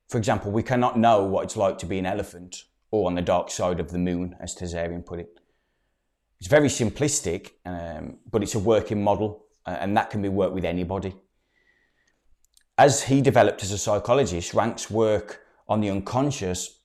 For 0.10 0.18
example, 0.18 0.52
we 0.52 0.64
cannot 0.64 0.98
know 0.98 1.24
what 1.24 1.44
it's 1.44 1.58
like 1.58 1.78
to 1.80 1.86
be 1.86 2.00
an 2.00 2.06
elephant 2.06 2.64
or 2.92 3.08
on 3.08 3.16
the 3.16 3.22
dark 3.22 3.50
side 3.50 3.80
of 3.80 3.92
the 3.92 3.98
moon, 3.98 4.36
as 4.42 4.56
Tsarion 4.56 5.06
put 5.06 5.20
it. 5.20 5.40
It's 6.40 6.48
very 6.48 6.68
simplistic, 6.68 7.52
um, 7.66 8.18
but 8.30 8.44
it's 8.44 8.56
a 8.56 8.60
working 8.60 9.04
model, 9.04 9.46
uh, 9.66 9.78
and 9.80 9.96
that 9.96 10.10
can 10.10 10.22
be 10.22 10.30
worked 10.30 10.54
with 10.54 10.66
anybody. 10.66 11.16
As 12.78 13.04
he 13.04 13.22
developed 13.22 13.64
as 13.64 13.72
a 13.72 13.78
psychologist, 13.78 14.54
Rank's 14.54 14.90
work 14.90 15.42
on 15.70 15.82
the 15.82 15.90
unconscious 15.90 16.81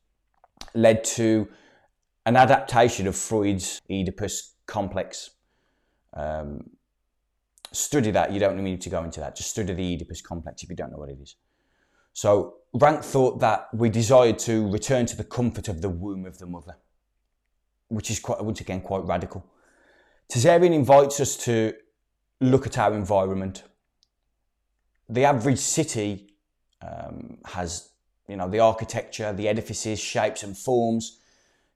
led 0.75 1.05
to 1.05 1.49
an 2.25 2.37
adaptation 2.37 3.07
of 3.07 3.17
Freud's 3.17 3.81
Oedipus 3.91 4.55
complex. 4.67 5.31
Um, 6.15 6.71
study 7.73 8.11
that. 8.11 8.33
You 8.33 8.41
don't 8.41 8.57
need 8.63 8.81
to 8.83 8.91
go 8.91 9.05
into 9.05 9.21
that. 9.21 9.37
Just 9.37 9.51
study 9.51 9.75
the 9.75 9.95
Oedipus 9.95 10.23
complex 10.23 10.63
if 10.63 10.71
you 10.71 10.77
don't 10.77 10.91
know 10.91 10.99
what 10.99 11.11
it 11.11 11.19
is. 11.21 11.37
So 12.13 12.55
Rank 12.73 13.03
thought 13.03 13.41
that 13.41 13.69
we 13.75 13.91
desired 13.91 14.39
to 14.41 14.71
return 14.71 15.07
to 15.07 15.17
the 15.17 15.25
comfort 15.25 15.69
of 15.69 15.83
the 15.83 15.91
womb 15.91 16.25
of 16.25 16.39
the 16.39 16.47
mother, 16.47 16.77
which 17.89 18.11
is 18.11 18.19
quite, 18.21 18.43
once 18.43 18.61
again 18.61 18.81
quite 18.81 19.05
radical. 19.05 19.45
Tsarion 20.33 20.73
invites 20.73 21.21
us 21.21 21.37
to 21.37 21.75
look 22.41 22.67
at 22.67 22.79
our 22.79 22.95
environment. 22.95 23.65
The 25.09 25.25
average 25.25 25.59
city 25.59 26.31
um, 26.83 27.39
has, 27.45 27.91
you 28.29 28.37
know, 28.37 28.49
the 28.49 28.61
architecture, 28.61 29.33
the 29.33 29.49
edifices, 29.49 29.99
shapes 30.01 30.43
and 30.43 30.57
forms. 30.57 31.19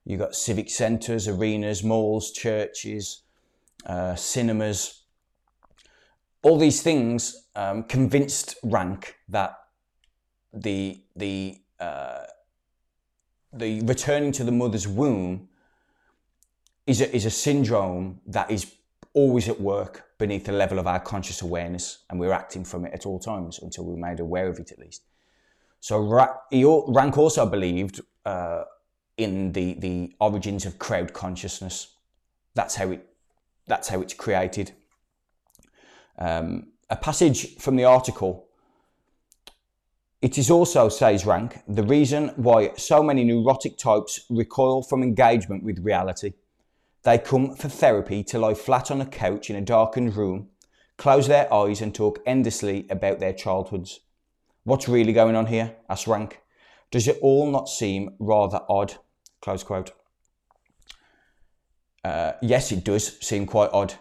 You've 0.05 0.19
got 0.19 0.35
civic 0.35 0.69
centres, 0.69 1.27
arenas, 1.27 1.83
malls, 1.83 2.31
churches, 2.31 3.21
uh, 3.85 4.15
cinemas, 4.15 5.01
all 6.43 6.57
these 6.57 6.81
things 6.81 7.47
um, 7.55 7.83
convinced 7.83 8.55
Rank 8.63 9.17
that 9.29 9.57
the 10.53 11.01
the 11.15 11.61
uh, 11.79 12.23
the 13.53 13.81
returning 13.81 14.31
to 14.33 14.43
the 14.43 14.51
mother's 14.51 14.87
womb 14.87 15.49
is 16.87 17.01
a, 17.01 17.15
is 17.15 17.25
a 17.25 17.29
syndrome 17.29 18.21
that 18.25 18.49
is 18.49 18.73
always 19.13 19.47
at 19.49 19.59
work 19.59 20.05
beneath 20.17 20.45
the 20.45 20.51
level 20.51 20.79
of 20.79 20.87
our 20.87 20.99
conscious 20.99 21.41
awareness, 21.41 21.99
and 22.09 22.19
we're 22.19 22.31
acting 22.31 22.63
from 22.63 22.85
it 22.85 22.93
at 22.93 23.05
all 23.05 23.19
times 23.19 23.59
until 23.61 23.85
we're 23.85 23.97
made 23.97 24.19
aware 24.19 24.47
of 24.47 24.59
it, 24.59 24.71
at 24.71 24.79
least. 24.79 25.03
So 25.81 25.99
Rank 25.99 27.17
also 27.17 27.45
believed 27.45 27.99
uh, 28.25 28.63
in 29.17 29.51
the 29.51 29.73
the 29.73 30.15
origins 30.19 30.65
of 30.65 30.79
crowd 30.79 31.11
consciousness. 31.11 31.95
That's 32.55 32.75
how 32.75 32.91
it 32.91 33.05
that's 33.67 33.89
how 33.89 34.01
it's 34.01 34.13
created 34.13 34.71
um, 36.21 36.67
a 36.89 36.95
passage 36.95 37.57
from 37.57 37.75
the 37.75 37.85
article. 37.85 38.47
It 40.21 40.37
is 40.37 40.51
also, 40.51 40.87
says 40.87 41.25
Rank, 41.25 41.59
the 41.67 41.83
reason 41.83 42.29
why 42.35 42.73
so 42.77 43.01
many 43.01 43.23
neurotic 43.23 43.77
types 43.77 44.25
recoil 44.29 44.83
from 44.83 45.01
engagement 45.01 45.63
with 45.63 45.79
reality. 45.79 46.33
They 47.03 47.17
come 47.17 47.55
for 47.55 47.69
therapy 47.69 48.23
to 48.25 48.37
lie 48.37 48.53
flat 48.53 48.91
on 48.91 49.01
a 49.01 49.05
couch 49.07 49.49
in 49.49 49.55
a 49.55 49.61
darkened 49.61 50.15
room, 50.15 50.49
close 50.97 51.27
their 51.27 51.51
eyes, 51.51 51.81
and 51.81 51.95
talk 51.95 52.19
endlessly 52.27 52.85
about 52.91 53.19
their 53.19 53.33
childhoods. 53.33 54.01
What's 54.63 54.87
really 54.87 55.13
going 55.13 55.35
on 55.35 55.47
here? 55.47 55.75
asked 55.89 56.07
Rank. 56.07 56.41
Does 56.91 57.07
it 57.07 57.17
all 57.21 57.49
not 57.49 57.69
seem 57.69 58.15
rather 58.19 58.61
odd? 58.69 58.95
Close 59.41 59.63
quote. 59.63 59.91
Uh, 62.03 62.33
yes, 62.41 62.71
it 62.71 62.83
does 62.83 63.19
seem 63.25 63.45
quite 63.45 63.69
odd 63.71 63.93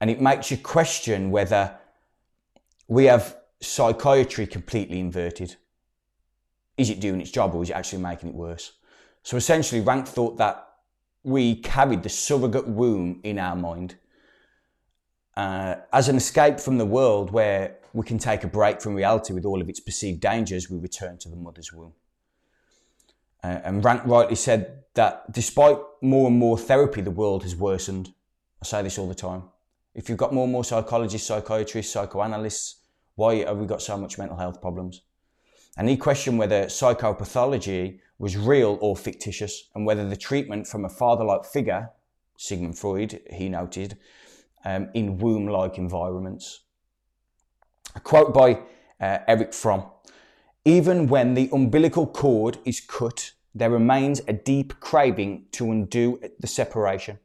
and 0.00 0.10
it 0.10 0.20
makes 0.20 0.50
you 0.50 0.56
question 0.56 1.30
whether 1.30 1.76
we 2.88 3.04
have 3.04 3.36
psychiatry 3.60 4.46
completely 4.46 4.98
inverted. 4.98 5.54
Is 6.76 6.90
it 6.90 6.98
doing 6.98 7.20
its 7.20 7.30
job 7.30 7.54
or 7.54 7.62
is 7.62 7.70
it 7.70 7.74
actually 7.74 8.02
making 8.02 8.30
it 8.30 8.34
worse? 8.34 8.72
So 9.22 9.36
essentially, 9.36 9.80
Rank 9.80 10.08
thought 10.08 10.38
that 10.38 10.66
we 11.22 11.54
carried 11.54 12.02
the 12.02 12.08
surrogate 12.08 12.66
womb 12.66 13.20
in 13.22 13.38
our 13.38 13.54
mind 13.54 13.94
uh, 15.36 15.76
as 15.92 16.08
an 16.08 16.16
escape 16.16 16.58
from 16.58 16.78
the 16.78 16.86
world 16.86 17.30
where 17.30 17.76
we 17.94 18.04
can 18.04 18.18
take 18.18 18.44
a 18.44 18.48
break 18.48 18.80
from 18.80 18.94
reality 18.94 19.32
with 19.32 19.44
all 19.44 19.60
of 19.60 19.68
its 19.68 19.80
perceived 19.80 20.20
dangers, 20.20 20.70
we 20.70 20.78
return 20.78 21.18
to 21.18 21.28
the 21.28 21.36
mother's 21.36 21.72
womb. 21.72 21.92
Uh, 23.42 23.60
and 23.64 23.84
Rank 23.84 24.02
rightly 24.04 24.36
said 24.36 24.84
that 24.94 25.30
despite 25.32 25.78
more 26.00 26.28
and 26.28 26.38
more 26.38 26.56
therapy, 26.56 27.00
the 27.00 27.10
world 27.10 27.42
has 27.42 27.56
worsened. 27.56 28.14
I 28.62 28.64
say 28.64 28.82
this 28.82 28.98
all 28.98 29.08
the 29.08 29.14
time. 29.14 29.44
If 29.94 30.08
you've 30.08 30.18
got 30.18 30.32
more 30.32 30.44
and 30.44 30.52
more 30.52 30.64
psychologists, 30.64 31.26
psychiatrists, 31.26 31.92
psychoanalysts, 31.92 32.76
why 33.16 33.44
have 33.44 33.58
we 33.58 33.66
got 33.66 33.82
so 33.82 33.96
much 33.96 34.16
mental 34.16 34.36
health 34.36 34.60
problems? 34.60 35.02
And 35.76 35.88
he 35.88 35.96
questioned 35.96 36.38
whether 36.38 36.66
psychopathology 36.66 37.98
was 38.18 38.36
real 38.36 38.78
or 38.80 38.96
fictitious 38.96 39.70
and 39.74 39.84
whether 39.84 40.08
the 40.08 40.16
treatment 40.16 40.66
from 40.66 40.84
a 40.84 40.88
father 40.88 41.24
like 41.24 41.44
figure, 41.44 41.90
Sigmund 42.36 42.78
Freud, 42.78 43.20
he 43.30 43.48
noted, 43.48 43.98
um, 44.64 44.90
in 44.94 45.18
womb 45.18 45.46
like 45.46 45.78
environments. 45.78 46.60
A 47.94 48.00
quote 48.00 48.32
by 48.32 48.60
uh, 49.00 49.18
Erich 49.26 49.54
Fromm 49.54 49.84
Even 50.64 51.06
when 51.08 51.34
the 51.34 51.48
umbilical 51.52 52.06
cord 52.06 52.58
is 52.64 52.80
cut, 52.80 53.32
there 53.54 53.70
remains 53.70 54.22
a 54.26 54.32
deep 54.32 54.80
craving 54.80 55.46
to 55.52 55.70
undo 55.70 56.20
the 56.40 56.46
separation 56.46 57.18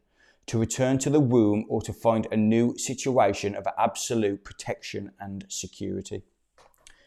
to 0.48 0.58
return 0.58 0.98
to 0.98 1.10
the 1.10 1.20
womb 1.20 1.66
or 1.68 1.82
to 1.82 1.94
find 1.94 2.28
a 2.32 2.38
new 2.38 2.78
situation 2.78 3.54
of 3.56 3.68
absolute 3.78 4.44
protection 4.44 5.12
and 5.20 5.46
security. 5.50 6.24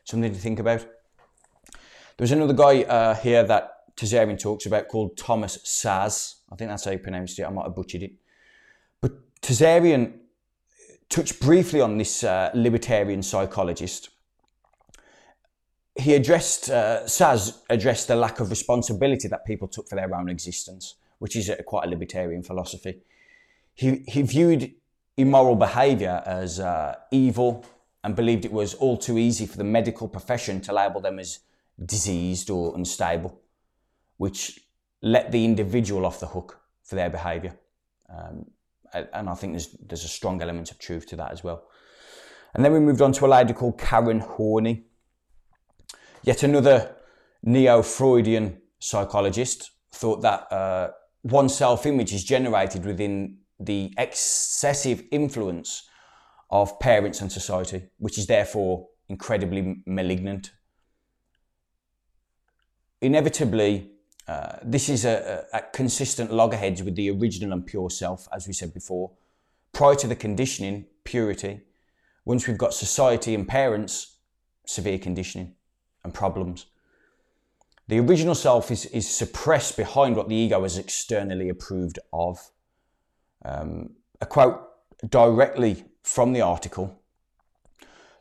Something 0.04 0.32
to 0.32 0.38
think 0.38 0.58
about. 0.58 0.86
There's 2.16 2.32
another 2.32 2.52
guy 2.52 2.82
uh, 2.82 3.14
here 3.14 3.42
that 3.44 3.96
Tsarion 3.96 4.38
talks 4.38 4.66
about 4.66 4.88
called 4.88 5.16
Thomas 5.16 5.58
Szasz. 5.58 6.36
I 6.52 6.56
think 6.56 6.70
that's 6.70 6.84
how 6.84 6.90
you 6.90 6.98
pronounced 6.98 7.38
it. 7.38 7.44
I 7.44 7.50
might 7.50 7.64
have 7.64 7.74
butchered 7.74 8.02
it. 8.02 8.12
But 9.00 9.12
Tsarion 9.40 10.18
touched 11.10 11.40
briefly 11.40 11.80
on 11.80 11.98
this 11.98 12.24
uh, 12.24 12.50
libertarian 12.54 13.22
psychologist. 13.22 14.08
He 15.96 16.14
addressed, 16.14 16.70
uh, 16.70 17.02
Szasz 17.04 17.58
addressed 17.68 18.08
the 18.08 18.16
lack 18.16 18.40
of 18.40 18.48
responsibility 18.48 19.28
that 19.28 19.44
people 19.44 19.68
took 19.68 19.88
for 19.88 19.96
their 19.96 20.14
own 20.14 20.30
existence, 20.30 20.94
which 21.18 21.36
is 21.36 21.50
a, 21.50 21.62
quite 21.62 21.86
a 21.86 21.90
libertarian 21.90 22.42
philosophy 22.42 23.02
he, 23.80 24.04
he 24.06 24.22
viewed 24.22 24.74
immoral 25.16 25.56
behavior 25.56 26.22
as 26.26 26.60
uh, 26.60 26.96
evil 27.10 27.64
and 28.04 28.14
believed 28.14 28.44
it 28.44 28.52
was 28.52 28.74
all 28.74 28.96
too 28.98 29.16
easy 29.16 29.46
for 29.46 29.56
the 29.56 29.64
medical 29.64 30.06
profession 30.06 30.60
to 30.62 30.72
label 30.72 31.00
them 31.00 31.18
as 31.18 31.40
diseased 31.86 32.50
or 32.50 32.74
unstable, 32.76 33.40
which 34.18 34.60
let 35.00 35.32
the 35.32 35.46
individual 35.46 36.04
off 36.04 36.20
the 36.20 36.26
hook 36.26 36.60
for 36.82 36.94
their 36.94 37.08
behaviour. 37.08 37.56
Um, 38.14 38.50
and 38.92 39.28
I 39.28 39.34
think 39.34 39.52
there's, 39.54 39.76
there's 39.86 40.04
a 40.04 40.08
strong 40.08 40.40
element 40.42 40.70
of 40.70 40.78
truth 40.78 41.06
to 41.06 41.16
that 41.16 41.32
as 41.32 41.44
well. 41.44 41.64
And 42.54 42.64
then 42.64 42.72
we 42.72 42.80
moved 42.80 43.00
on 43.00 43.12
to 43.12 43.26
a 43.26 43.28
lady 43.28 43.52
called 43.52 43.78
Karen 43.78 44.20
Horney, 44.20 44.84
yet 46.22 46.42
another 46.42 46.96
neo 47.42 47.82
Freudian 47.82 48.60
psychologist, 48.78 49.70
thought 49.92 50.22
that 50.22 50.52
uh, 50.52 50.90
one 51.22 51.48
self 51.48 51.86
image 51.86 52.12
is 52.12 52.24
generated 52.24 52.84
within 52.84 53.38
the 53.58 53.92
excessive 53.98 55.04
influence 55.12 55.88
of 56.50 56.78
parents 56.80 57.20
and 57.20 57.30
society, 57.30 57.82
which 57.98 58.18
is 58.18 58.26
therefore 58.26 58.88
incredibly 59.08 59.82
malignant. 59.86 60.52
Inevitably, 63.00 63.89
uh, 64.30 64.60
this 64.62 64.88
is 64.88 65.04
a, 65.04 65.44
a, 65.52 65.60
consistent 65.72 66.32
loggerheads 66.32 66.84
with 66.84 66.94
the 66.94 67.10
original 67.10 67.52
and 67.52 67.66
pure 67.66 67.90
self, 67.90 68.28
as 68.32 68.46
we 68.46 68.52
said 68.52 68.72
before. 68.72 69.10
Prior 69.72 69.96
to 69.96 70.06
the 70.06 70.14
conditioning, 70.14 70.84
purity. 71.02 71.62
Once 72.24 72.46
we've 72.46 72.56
got 72.56 72.72
society 72.72 73.34
and 73.34 73.48
parents, 73.48 74.18
severe 74.64 75.00
conditioning 75.00 75.56
and 76.04 76.14
problems. 76.14 76.66
The 77.88 77.98
original 77.98 78.36
self 78.36 78.70
is, 78.70 78.86
is 78.86 79.10
suppressed 79.10 79.76
behind 79.76 80.14
what 80.14 80.28
the 80.28 80.36
ego 80.36 80.62
has 80.62 80.78
externally 80.78 81.48
approved 81.48 81.98
of. 82.12 82.38
Um, 83.44 83.96
a 84.20 84.26
quote 84.26 84.60
directly 85.08 85.84
from 86.04 86.32
the 86.34 86.42
article 86.42 86.99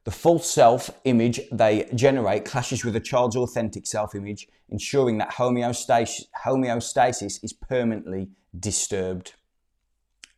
the 0.06 0.12
false 0.12 0.50
self 0.50 0.90
image 1.04 1.42
they 1.52 1.90
generate 1.94 2.46
clashes 2.46 2.86
with 2.86 2.96
a 2.96 3.00
child's 3.00 3.36
authentic 3.36 3.86
self 3.86 4.16
image, 4.16 4.48
ensuring 4.70 5.18
that 5.18 5.34
homeostasis, 5.34 6.24
homeostasis 6.46 7.44
is 7.44 7.54
permanently 7.54 8.30
disturbed. 8.58 9.34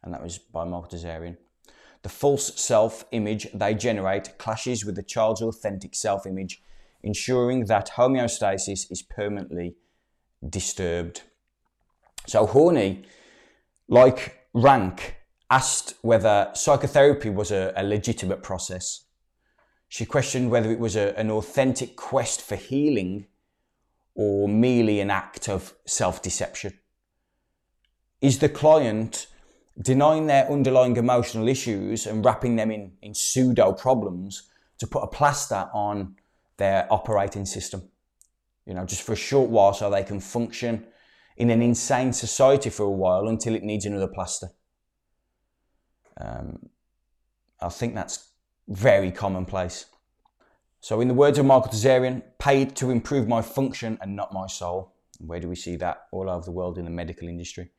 And 0.03 0.13
that 0.13 0.23
was 0.23 0.37
by 0.37 0.63
Mark 0.63 0.89
Tsarion. 0.89 1.37
The 2.01 2.09
false 2.09 2.59
self 2.59 3.05
image 3.11 3.47
they 3.53 3.73
generate 3.73 4.37
clashes 4.37 4.83
with 4.85 4.95
the 4.95 5.03
child's 5.03 5.41
authentic 5.41 5.93
self 5.95 6.25
image, 6.25 6.61
ensuring 7.03 7.65
that 7.65 7.91
homeostasis 7.95 8.91
is 8.91 9.03
permanently 9.03 9.75
disturbed. 10.47 11.21
So, 12.27 12.45
Horney, 12.45 13.03
like 13.87 14.47
Rank, 14.53 15.17
asked 15.49 15.95
whether 16.01 16.49
psychotherapy 16.53 17.29
was 17.29 17.51
a, 17.51 17.73
a 17.75 17.83
legitimate 17.83 18.41
process. 18.41 19.05
She 19.91 20.05
questioned 20.05 20.51
whether 20.51 20.71
it 20.71 20.79
was 20.79 20.95
a, 20.95 21.13
an 21.19 21.29
authentic 21.29 21.97
quest 21.97 22.41
for 22.41 22.55
healing 22.55 23.27
or 24.15 24.47
merely 24.47 25.01
an 25.01 25.11
act 25.11 25.49
of 25.49 25.73
self 25.85 26.21
deception. 26.21 26.79
Is 28.21 28.39
the 28.39 28.47
client 28.47 29.27
denying 29.81 30.27
their 30.27 30.49
underlying 30.49 30.95
emotional 30.95 31.49
issues 31.49 32.07
and 32.07 32.23
wrapping 32.23 32.55
them 32.55 32.71
in, 32.71 32.93
in 33.01 33.13
pseudo 33.13 33.73
problems 33.73 34.43
to 34.77 34.87
put 34.87 35.03
a 35.03 35.07
plaster 35.07 35.69
on 35.73 36.15
their 36.55 36.87
operating 36.89 37.45
system? 37.45 37.89
You 38.65 38.75
know, 38.75 38.85
just 38.85 39.01
for 39.01 39.11
a 39.11 39.17
short 39.17 39.49
while 39.49 39.73
so 39.73 39.89
they 39.89 40.03
can 40.03 40.21
function 40.21 40.85
in 41.35 41.49
an 41.49 41.61
insane 41.61 42.13
society 42.13 42.69
for 42.69 42.83
a 42.83 42.89
while 42.89 43.27
until 43.27 43.55
it 43.55 43.63
needs 43.63 43.85
another 43.85 44.07
plaster. 44.07 44.51
Um, 46.15 46.69
I 47.59 47.67
think 47.67 47.93
that's 47.93 48.30
very 48.67 49.11
commonplace. 49.11 49.85
So, 50.79 50.99
in 50.99 51.07
the 51.07 51.13
words 51.13 51.37
of 51.37 51.45
Michael 51.45 51.71
Tsarion, 51.71 52.23
paid 52.39 52.75
to 52.77 52.89
improve 52.89 53.27
my 53.27 53.41
function 53.41 53.99
and 54.01 54.15
not 54.15 54.33
my 54.33 54.47
soul. 54.47 54.93
Where 55.19 55.39
do 55.39 55.47
we 55.47 55.55
see 55.55 55.75
that? 55.75 56.07
All 56.11 56.27
over 56.27 56.43
the 56.43 56.51
world 56.51 56.79
in 56.79 56.85
the 56.85 56.91
medical 56.91 57.27
industry. 57.27 57.69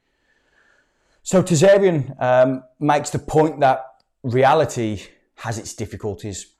So, 1.24 1.42
Tsarion 1.42 2.20
um, 2.22 2.62
makes 2.78 3.10
the 3.10 3.18
point 3.18 3.58
that 3.60 3.84
reality 4.22 5.02
has 5.36 5.58
its 5.58 5.74
difficulties, 5.74 6.54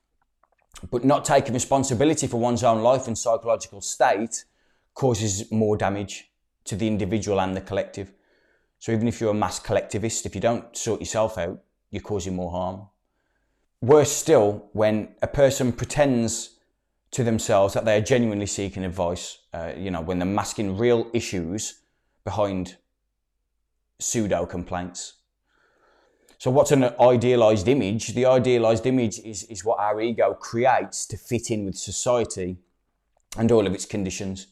but 0.91 1.05
not 1.05 1.25
taking 1.25 1.55
responsibility 1.55 2.27
for 2.27 2.39
one's 2.39 2.65
own 2.65 2.83
life 2.83 3.07
and 3.07 3.17
psychological 3.17 3.81
state 3.81 4.45
causes 4.95 5.51
more 5.53 5.77
damage 5.77 6.33
to 6.65 6.75
the 6.75 6.89
individual 6.89 7.41
and 7.41 7.57
the 7.57 7.61
collective. 7.61 8.13
So, 8.81 8.91
even 8.91 9.07
if 9.07 9.21
you're 9.21 9.31
a 9.31 9.35
mass 9.35 9.61
collectivist, 9.61 10.27
if 10.27 10.35
you 10.35 10.41
don't 10.41 10.77
sort 10.77 10.99
yourself 10.99 11.39
out, 11.39 11.63
you're 11.93 12.03
causing 12.03 12.35
more 12.35 12.51
harm. 12.51 12.89
Worse 13.83 14.13
still, 14.13 14.69
when 14.73 15.09
a 15.23 15.27
person 15.27 15.73
pretends 15.73 16.51
to 17.11 17.25
themselves 17.25 17.75
that 17.75 17.85
they 17.85 17.97
are 17.97 18.01
genuinely 18.01 18.47
seeking 18.47 18.85
advice, 18.85 19.39
uh, 19.53 19.73
you 19.77 19.91
know, 19.91 20.01
when 20.01 20.19
they're 20.19 20.27
masking 20.27 20.79
real 20.79 21.11
issues 21.13 21.81
behind 22.25 22.77
pseudo 23.99 24.47
complaints. 24.47 25.15
So, 26.39 26.51
what's 26.51 26.71
an 26.71 26.95
idealized 27.01 27.67
image? 27.67 28.15
The 28.15 28.25
idealized 28.25 28.87
image 28.87 29.19
is, 29.19 29.43
is 29.45 29.65
what 29.65 29.81
our 29.81 30.01
ego 30.01 30.35
creates 30.35 31.05
to 31.07 31.17
fit 31.17 31.51
in 31.51 31.65
with 31.65 31.77
society 31.77 32.59
and 33.37 33.51
all 33.51 33.67
of 33.67 33.75
its 33.75 33.85
conditions. 33.85 34.47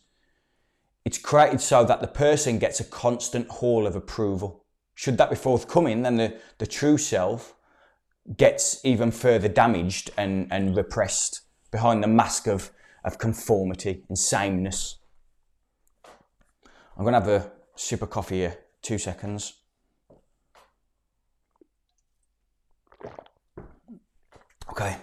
It's 1.05 1.19
created 1.19 1.61
so 1.61 1.85
that 1.85 2.01
the 2.01 2.09
person 2.09 2.59
gets 2.59 2.81
a 2.81 2.85
constant 2.85 3.49
haul 3.49 3.87
of 3.87 3.95
approval 3.95 4.61
should 5.01 5.17
that 5.17 5.31
be 5.31 5.37
forthcoming, 5.37 6.03
then 6.03 6.19
the, 6.19 6.37
the 6.59 6.67
true 6.67 6.99
self 6.99 7.55
gets 8.37 8.85
even 8.85 9.11
further 9.11 9.49
damaged 9.49 10.11
and, 10.17 10.47
and 10.51 10.77
repressed 10.77 11.43
behind 11.71 12.03
the 12.03 12.09
mask 12.09 12.47
of, 12.47 12.71
of 13.05 13.19
conformity 13.19 14.05
and 14.09 14.19
sameness. 14.19 14.99
I'm 16.97 17.05
going 17.05 17.15
to 17.15 17.21
have 17.21 17.29
a 17.29 17.53
sip 17.77 18.03
of 18.03 18.11
coffee 18.11 18.39
here. 18.39 18.59
Two 18.83 18.99
seconds. 18.99 19.55
Okay. 24.71 24.97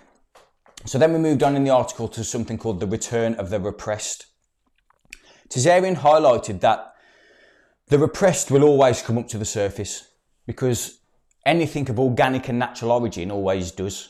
So 0.86 0.97
then 0.97 1.12
we 1.12 1.19
moved 1.19 1.43
on 1.43 1.56
in 1.56 1.63
the 1.63 1.69
article 1.69 2.08
to 2.10 2.23
something 2.23 2.58
called 2.58 2.80
the 2.80 2.88
return 2.88 3.36
of 3.36 3.49
the 3.49 3.60
repressed. 3.60 4.27
Tsarion 5.49 5.97
highlighted 5.97 6.62
that 6.62 6.93
the 7.88 7.97
repressed 7.97 8.51
will 8.51 8.63
always 8.63 9.01
come 9.01 9.17
up 9.17 9.27
to 9.30 9.38
the 9.38 9.45
surface 9.45 10.10
because 10.45 10.96
anything 11.47 11.89
of 11.89 11.97
organic 11.97 12.49
and 12.49 12.60
natural 12.60 12.91
origin 12.91 13.31
always 13.31 13.71
does, 13.71 14.10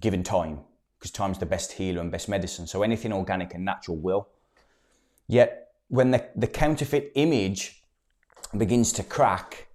given 0.00 0.22
time, 0.22 0.60
because 0.98 1.10
time's 1.10 1.38
the 1.38 1.46
best 1.46 1.72
healer 1.72 2.00
and 2.00 2.12
best 2.12 2.28
medicine. 2.28 2.66
So 2.66 2.82
anything 2.82 3.12
organic 3.12 3.54
and 3.54 3.64
natural 3.64 3.96
will. 3.96 4.28
Yet 5.26 5.72
when 5.88 6.10
the, 6.10 6.28
the 6.36 6.46
counterfeit 6.46 7.12
image 7.14 7.82
begins 8.56 8.92
to 8.92 9.02
crack, 9.02 9.68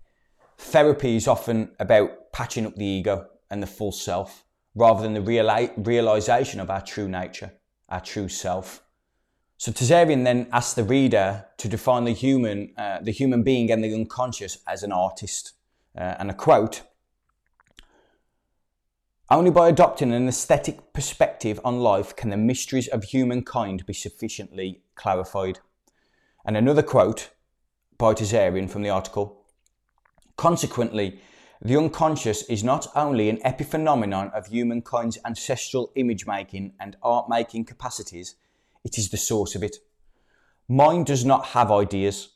therapy 0.58 1.16
is 1.16 1.28
often 1.28 1.72
about 1.80 2.32
patching 2.32 2.68
up 2.68 2.76
the 2.76 2.86
ego 2.86 3.28
and 3.50 3.62
the 3.62 3.68
full 3.68 3.92
self 3.92 4.46
rather 4.76 5.02
than 5.02 5.16
the 5.16 5.20
reali- 5.20 5.74
realization 5.78 6.60
of 6.60 6.70
our 6.70 6.82
true 6.82 7.10
nature, 7.10 7.52
our 7.90 8.02
true 8.02 8.30
self. 8.30 8.84
So 9.58 9.72
Tsarion 9.72 10.24
then 10.24 10.48
asks 10.52 10.76
the 10.76 10.84
reader 10.84 11.46
to 11.58 11.68
define 11.68 12.04
the 12.04 12.13
human, 12.13 12.74
uh, 12.78 13.00
the 13.02 13.12
human 13.12 13.42
being 13.42 13.72
and 13.72 13.84
the 13.84 13.92
unconscious 13.92 14.60
as 14.68 14.84
an 14.84 14.92
artist. 14.92 15.54
Uh, 15.98 16.16
and 16.20 16.30
a 16.30 16.34
quote, 16.34 16.84
only 19.30 19.52
by 19.52 19.68
adopting 19.68 20.14
an 20.14 20.28
aesthetic 20.28 20.94
perspective 20.94 21.60
on 21.66 21.80
life 21.80 22.16
can 22.16 22.30
the 22.30 22.38
mysteries 22.38 22.88
of 22.88 23.04
humankind 23.04 23.86
be 23.86 23.94
sufficiently 23.94 24.84
clarified. 24.96 25.60
And 26.46 26.56
another 26.56 26.84
quote 26.84 27.32
by 27.98 28.14
Tsarion 28.14 28.70
from 28.70 28.84
the 28.84 28.90
article, 28.90 29.44
consequently, 30.38 31.20
the 31.62 31.76
unconscious 31.76 32.44
is 32.44 32.64
not 32.64 32.88
only 32.96 33.30
an 33.30 33.40
epiphenomenon 33.40 34.32
of 34.34 34.48
humankind's 34.48 35.18
ancestral 35.26 35.92
image 35.96 36.26
making 36.26 36.74
and 36.80 36.96
art 37.02 37.28
making 37.28 37.66
capacities, 37.66 38.36
it 38.84 38.98
is 38.98 39.10
the 39.10 39.18
source 39.18 39.56
of 39.56 39.64
it. 39.64 39.78
Mind 40.70 41.06
does 41.06 41.26
not 41.26 41.48
have 41.48 41.72
ideas 41.72 42.30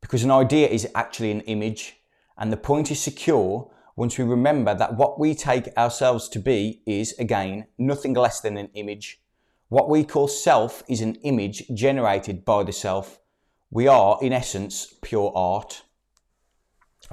because 0.00 0.24
an 0.24 0.30
idea 0.30 0.66
is 0.66 0.88
actually 0.94 1.30
an 1.30 1.42
image, 1.42 2.01
and 2.42 2.52
the 2.52 2.56
point 2.56 2.90
is 2.90 3.00
secure 3.00 3.70
once 3.94 4.18
we 4.18 4.24
remember 4.24 4.74
that 4.74 4.96
what 4.96 5.16
we 5.16 5.32
take 5.32 5.68
ourselves 5.76 6.28
to 6.30 6.40
be 6.40 6.82
is, 6.84 7.16
again, 7.20 7.68
nothing 7.78 8.14
less 8.14 8.40
than 8.40 8.56
an 8.56 8.68
image. 8.74 9.22
What 9.68 9.88
we 9.88 10.02
call 10.02 10.26
self 10.26 10.82
is 10.88 11.00
an 11.02 11.14
image 11.22 11.62
generated 11.72 12.44
by 12.44 12.64
the 12.64 12.72
self. 12.72 13.20
We 13.70 13.86
are, 13.86 14.18
in 14.20 14.32
essence, 14.32 14.92
pure 15.02 15.30
art. 15.36 15.82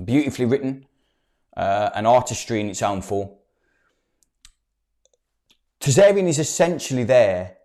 Beautifully 0.04 0.46
written, 0.46 0.88
uh, 1.56 1.92
an 1.94 2.08
artistry 2.08 2.60
in 2.60 2.68
its 2.68 2.82
own 2.82 3.04
form. 3.04 3.30
Tsarion 5.80 6.28
is 6.28 6.40
essentially 6.40 7.04
there 7.04 7.58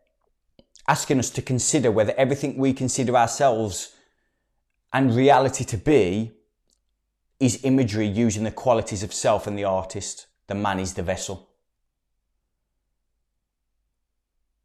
asking 0.87 1.19
us 1.19 1.31
to 1.31 1.41
consider 1.41 1.91
whether 1.91 2.13
everything 2.19 2.59
we 2.59 2.75
consider 2.75 3.17
ourselves 3.17 3.97
and 4.93 5.17
reality 5.17 5.65
to 5.65 5.79
be 5.79 6.35
is 7.45 7.65
imagery 7.65 8.07
using 8.07 8.45
the 8.45 8.51
qualities 8.51 9.03
of 9.03 9.13
self 9.13 9.47
and 9.47 9.59
the 9.59 9.65
artist. 9.65 10.27
The 10.47 10.55
man 10.55 10.81
is 10.81 10.95
the 10.95 11.03
vessel. 11.03 11.49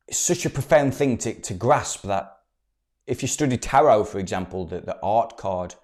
it's 0.10 0.18
such 0.18 0.44
a 0.44 0.50
profound 0.50 0.96
thing 0.96 1.20
to, 1.20 1.36
to 1.36 1.54
grasp 1.54 2.02
that 2.02 2.40
if 3.06 3.22
you 3.22 3.28
study 3.28 3.58
tarot, 3.58 4.06
for 4.06 4.18
example, 4.18 4.66
the, 4.66 4.82
the 4.82 5.00
art 5.04 5.38
card, 5.38 5.76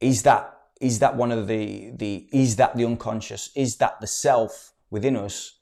is 0.00 0.24
that 0.24 0.50
is 0.80 0.98
that 0.98 1.16
one 1.16 1.30
of 1.30 1.46
the 1.46 1.92
the 1.94 2.28
is 2.32 2.56
that 2.56 2.76
the 2.76 2.84
unconscious? 2.84 3.50
Is 3.54 3.76
that 3.76 4.00
the 4.00 4.08
self 4.08 4.72
within 4.90 5.16
us 5.16 5.60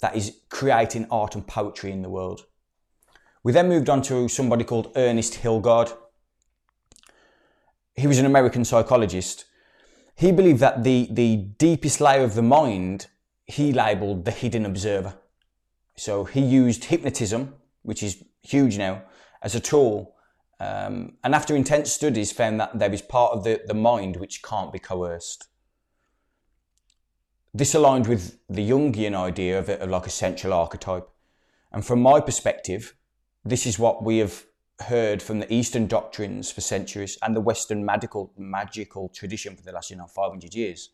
that 0.00 0.16
is 0.16 0.38
creating 0.48 1.06
art 1.10 1.34
and 1.34 1.46
poetry 1.46 1.92
in 1.92 2.00
the 2.00 2.08
world? 2.08 2.46
We 3.42 3.52
then 3.52 3.68
moved 3.68 3.90
on 3.90 4.00
to 4.02 4.26
somebody 4.28 4.64
called 4.64 4.90
Ernest 4.96 5.34
Hilgard. 5.34 5.94
He 7.94 8.06
was 8.06 8.18
an 8.18 8.26
American 8.26 8.64
psychologist. 8.64 9.44
He 10.16 10.32
believed 10.32 10.60
that 10.60 10.84
the, 10.84 11.08
the 11.10 11.36
deepest 11.36 12.00
layer 12.00 12.22
of 12.22 12.34
the 12.34 12.42
mind 12.42 13.08
he 13.46 13.72
labeled 13.72 14.24
the 14.24 14.30
hidden 14.30 14.64
observer. 14.64 15.14
So 15.96 16.24
he 16.24 16.40
used 16.40 16.84
hypnotism, 16.84 17.54
which 17.82 18.02
is 18.02 18.24
huge 18.42 18.78
now, 18.78 19.02
as 19.42 19.54
a 19.54 19.60
tool. 19.60 20.14
Um, 20.60 21.14
and 21.22 21.34
after 21.34 21.54
intense 21.54 21.92
studies, 21.92 22.32
found 22.32 22.58
that 22.60 22.78
there 22.78 22.92
is 22.92 23.02
part 23.02 23.32
of 23.32 23.44
the, 23.44 23.60
the 23.66 23.74
mind 23.74 24.16
which 24.16 24.42
can't 24.42 24.72
be 24.72 24.78
coerced. 24.78 25.48
This 27.52 27.74
aligned 27.74 28.06
with 28.06 28.38
the 28.48 28.68
Jungian 28.68 29.14
idea 29.14 29.58
of, 29.58 29.68
it, 29.68 29.80
of 29.80 29.90
like 29.90 30.06
a 30.06 30.10
central 30.10 30.52
archetype. 30.52 31.08
And 31.70 31.84
from 31.84 32.00
my 32.00 32.20
perspective, 32.20 32.96
this 33.44 33.66
is 33.66 33.78
what 33.78 34.02
we 34.02 34.18
have 34.18 34.44
heard 34.80 35.22
from 35.22 35.38
the 35.38 35.52
Eastern 35.52 35.86
doctrines 35.86 36.50
for 36.50 36.60
centuries 36.60 37.16
and 37.22 37.34
the 37.34 37.40
Western 37.40 37.84
magical 37.84 38.32
magical 38.36 39.08
tradition 39.08 39.56
for 39.56 39.62
the 39.62 39.72
last 39.72 39.90
you 39.90 39.96
know 39.96 40.06
500 40.06 40.54
years. 40.54 40.90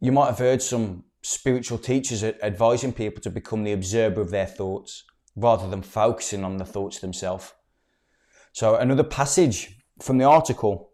You 0.00 0.12
might 0.12 0.26
have 0.26 0.38
heard 0.38 0.62
some 0.62 1.04
spiritual 1.22 1.78
teachers 1.78 2.22
advising 2.22 2.92
people 2.92 3.22
to 3.22 3.30
become 3.30 3.64
the 3.64 3.72
observer 3.72 4.20
of 4.20 4.30
their 4.30 4.46
thoughts 4.46 5.04
rather 5.34 5.68
than 5.68 5.82
focusing 5.82 6.44
on 6.44 6.56
the 6.56 6.64
thoughts 6.64 7.00
themselves. 7.00 7.52
So, 8.52 8.76
another 8.76 9.04
passage 9.04 9.78
from 10.00 10.18
the 10.18 10.24
article 10.24 10.90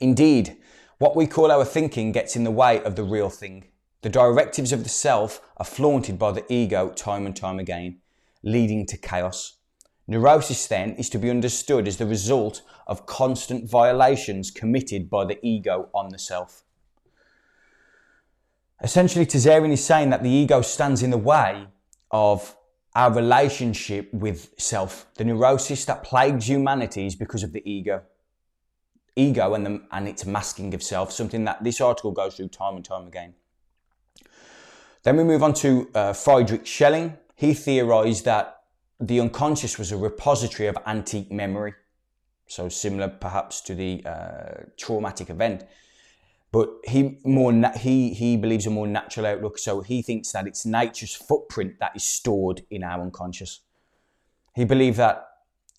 Indeed, 0.00 0.56
what 0.98 1.16
we 1.16 1.26
call 1.26 1.50
our 1.50 1.64
thinking 1.64 2.12
gets 2.12 2.36
in 2.36 2.44
the 2.44 2.50
way 2.50 2.82
of 2.82 2.96
the 2.96 3.04
real 3.04 3.30
thing. 3.30 3.64
The 4.02 4.08
directives 4.08 4.72
of 4.72 4.82
the 4.82 4.90
self 4.90 5.40
are 5.56 5.64
flaunted 5.64 6.18
by 6.18 6.32
the 6.32 6.50
ego 6.52 6.90
time 6.90 7.26
and 7.26 7.34
time 7.34 7.58
again, 7.58 8.00
leading 8.42 8.86
to 8.86 8.96
chaos. 8.96 9.58
Neurosis, 10.08 10.66
then, 10.68 10.92
is 10.92 11.10
to 11.10 11.18
be 11.18 11.30
understood 11.30 11.88
as 11.88 11.96
the 11.96 12.06
result 12.06 12.62
of 12.86 13.06
constant 13.06 13.68
violations 13.68 14.50
committed 14.50 15.10
by 15.10 15.24
the 15.24 15.38
ego 15.44 15.88
on 15.92 16.10
the 16.10 16.18
self. 16.18 16.62
Essentially, 18.82 19.26
Tsarion 19.26 19.72
is 19.72 19.84
saying 19.84 20.10
that 20.10 20.22
the 20.22 20.30
ego 20.30 20.60
stands 20.62 21.02
in 21.02 21.10
the 21.10 21.18
way 21.18 21.66
of 22.10 22.56
our 22.94 23.12
relationship 23.12 24.12
with 24.14 24.54
self. 24.58 25.06
The 25.16 25.24
neurosis 25.24 25.84
that 25.86 26.02
plagues 26.02 26.48
humanity 26.48 27.06
is 27.06 27.14
because 27.14 27.42
of 27.42 27.52
the 27.52 27.68
ego. 27.68 28.02
Ego 29.16 29.54
and, 29.54 29.66
the, 29.66 29.82
and 29.92 30.06
its 30.06 30.24
masking 30.24 30.72
of 30.74 30.82
self, 30.82 31.10
something 31.10 31.44
that 31.44 31.64
this 31.64 31.80
article 31.80 32.12
goes 32.12 32.36
through 32.36 32.48
time 32.48 32.76
and 32.76 32.84
time 32.84 33.06
again. 33.06 33.34
Then 35.02 35.16
we 35.16 35.24
move 35.24 35.42
on 35.42 35.54
to 35.54 35.90
uh, 35.94 36.12
Friedrich 36.12 36.66
Schelling. 36.66 37.16
He 37.34 37.54
theorized 37.54 38.24
that 38.24 38.55
the 39.00 39.20
unconscious 39.20 39.78
was 39.78 39.92
a 39.92 39.96
repository 39.96 40.68
of 40.68 40.76
antique 40.86 41.30
memory. 41.30 41.74
So 42.48 42.68
similar 42.68 43.08
perhaps 43.08 43.60
to 43.62 43.74
the 43.74 44.02
uh, 44.06 44.64
traumatic 44.76 45.30
event 45.30 45.64
but 46.56 46.70
he 46.84 47.18
more 47.24 47.52
na- 47.52 47.76
he 47.76 48.14
he 48.14 48.36
believes 48.36 48.66
a 48.66 48.70
more 48.70 48.86
natural 48.86 49.26
outlook. 49.26 49.58
So 49.58 49.82
he 49.82 50.00
thinks 50.00 50.32
that 50.32 50.46
it's 50.46 50.64
nature's 50.64 51.14
footprint 51.14 51.74
that 51.80 51.92
is 51.94 52.04
stored 52.04 52.62
in 52.70 52.82
our 52.82 53.02
unconscious. 53.02 53.60
He 54.54 54.64
believed 54.64 54.96
that 54.96 55.28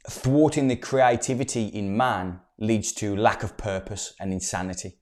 thwarting 0.07 0.67
the 0.67 0.75
creativity 0.75 1.65
in 1.65 1.97
man 1.97 2.41
leads 2.59 2.91
to 2.93 3.15
lack 3.15 3.41
of 3.41 3.57
purpose 3.57 4.13
and 4.19 4.31
insanity. 4.31 4.99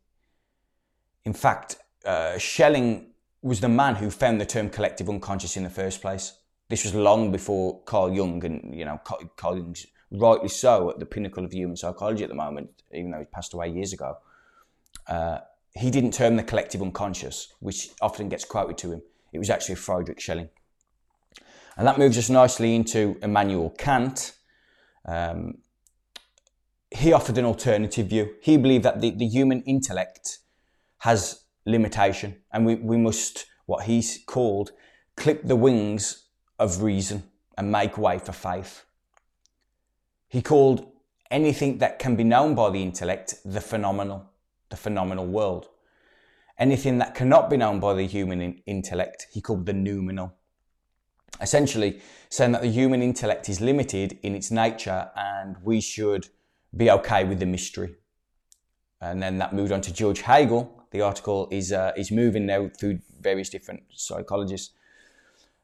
In 1.26 1.34
fact, 1.34 1.78
uh, 2.06 2.38
Schelling 2.38 3.12
was 3.42 3.60
the 3.60 3.70
man 3.70 3.96
who 3.96 4.10
found 4.10 4.40
the 4.40 4.46
term 4.46 4.70
collective 4.70 5.10
unconscious 5.10 5.58
in 5.58 5.64
the 5.64 5.70
first 5.70 6.02
place. 6.02 6.40
This 6.70 6.84
was 6.84 6.96
long 6.96 7.32
before 7.32 7.82
Carl 7.84 8.12
Jung, 8.12 8.44
and 8.44 8.74
you 8.76 8.86
know, 8.86 9.00
Carl 9.36 9.58
Jung's 9.58 9.86
rightly 10.12 10.50
so 10.50 10.90
at 10.90 11.00
the 11.00 11.06
pinnacle 11.06 11.46
of 11.46 11.54
human 11.54 11.76
psychology 11.76 12.24
at 12.24 12.30
the 12.30 12.36
moment, 12.36 12.70
even 12.94 13.12
though 13.12 13.20
he 13.20 13.26
passed 13.26 13.54
away 13.54 13.70
years 13.70 13.94
ago. 13.94 14.18
Uh, 15.08 15.40
he 15.76 15.92
didn't 15.92 16.14
term 16.14 16.38
the 16.38 16.44
collective 16.44 16.82
unconscious, 16.82 17.54
which 17.60 17.90
often 18.02 18.30
gets 18.30 18.46
quoted 18.46 18.78
to 18.80 18.94
him. 18.94 19.02
It 19.34 19.40
was 19.40 19.50
actually 19.50 19.76
Friedrich 19.76 20.22
Schelling. 20.22 20.50
And 21.78 21.86
that 21.86 22.00
moves 22.00 22.18
us 22.18 22.30
nicely 22.30 22.74
into 22.74 23.18
Immanuel 23.22 23.72
Kant. 23.72 24.34
Um, 25.06 25.60
he 26.90 27.12
offered 27.12 27.38
an 27.38 27.46
alternative 27.46 28.08
view. 28.08 28.36
He 28.42 28.56
believed 28.56 28.86
that 28.86 29.02
the, 29.02 29.12
the 29.12 29.28
human 29.28 29.62
intellect 29.64 30.40
has 31.00 31.44
limitation 31.66 32.38
and 32.54 32.66
we, 32.66 32.76
we 32.76 32.98
must, 32.98 33.46
what 33.66 33.86
he 33.86 34.02
called, 34.26 34.72
clip 35.18 35.44
the 35.44 35.58
wings 35.58 36.25
of 36.60 36.82
reason 36.82 37.24
and 37.58 37.72
make 37.72 37.98
way 37.98 38.18
for 38.20 38.32
faith. 38.32 38.86
He 40.28 40.42
called 40.42 40.92
anything 41.32 41.80
that 41.80 42.00
can 42.00 42.16
be 42.16 42.24
known 42.24 42.56
by 42.56 42.70
the 42.70 42.82
intellect 42.82 43.36
the 43.46 43.62
phenomenal 43.62 44.30
the 44.70 44.76
phenomenal 44.76 45.26
world. 45.26 45.68
Anything 46.58 46.98
that 47.00 47.16
cannot 47.16 47.50
be 47.50 47.58
known 47.58 47.80
by 47.80 47.94
the 47.94 48.06
human 48.06 48.42
in- 48.42 48.62
intellect, 48.66 49.28
he 49.32 49.42
called 49.42 49.66
the 49.66 49.74
noumenal. 49.74 50.34
Essentially, 51.42 52.02
saying 52.30 52.54
that 52.54 52.62
the 52.62 52.70
human 52.70 53.02
intellect 53.02 53.50
is 53.50 53.60
limited 53.60 54.18
in 54.24 54.36
its 54.36 54.52
nature 54.52 55.10
and 55.16 55.58
we 55.64 55.82
should 55.82 56.30
be 56.76 56.90
okay 56.90 57.26
with 57.26 57.40
the 57.40 57.46
mystery. 57.46 57.96
And 59.02 59.22
then 59.22 59.38
that 59.40 59.54
moved 59.54 59.72
on 59.72 59.82
to 59.82 59.94
George 59.94 60.22
Hegel. 60.22 60.84
The 60.92 61.02
article 61.02 61.50
is, 61.52 61.74
uh, 61.74 61.92
is 61.98 62.10
moving 62.10 62.46
now 62.46 62.70
through 62.80 63.00
various 63.20 63.50
different 63.50 63.84
psychologists. 63.92 64.74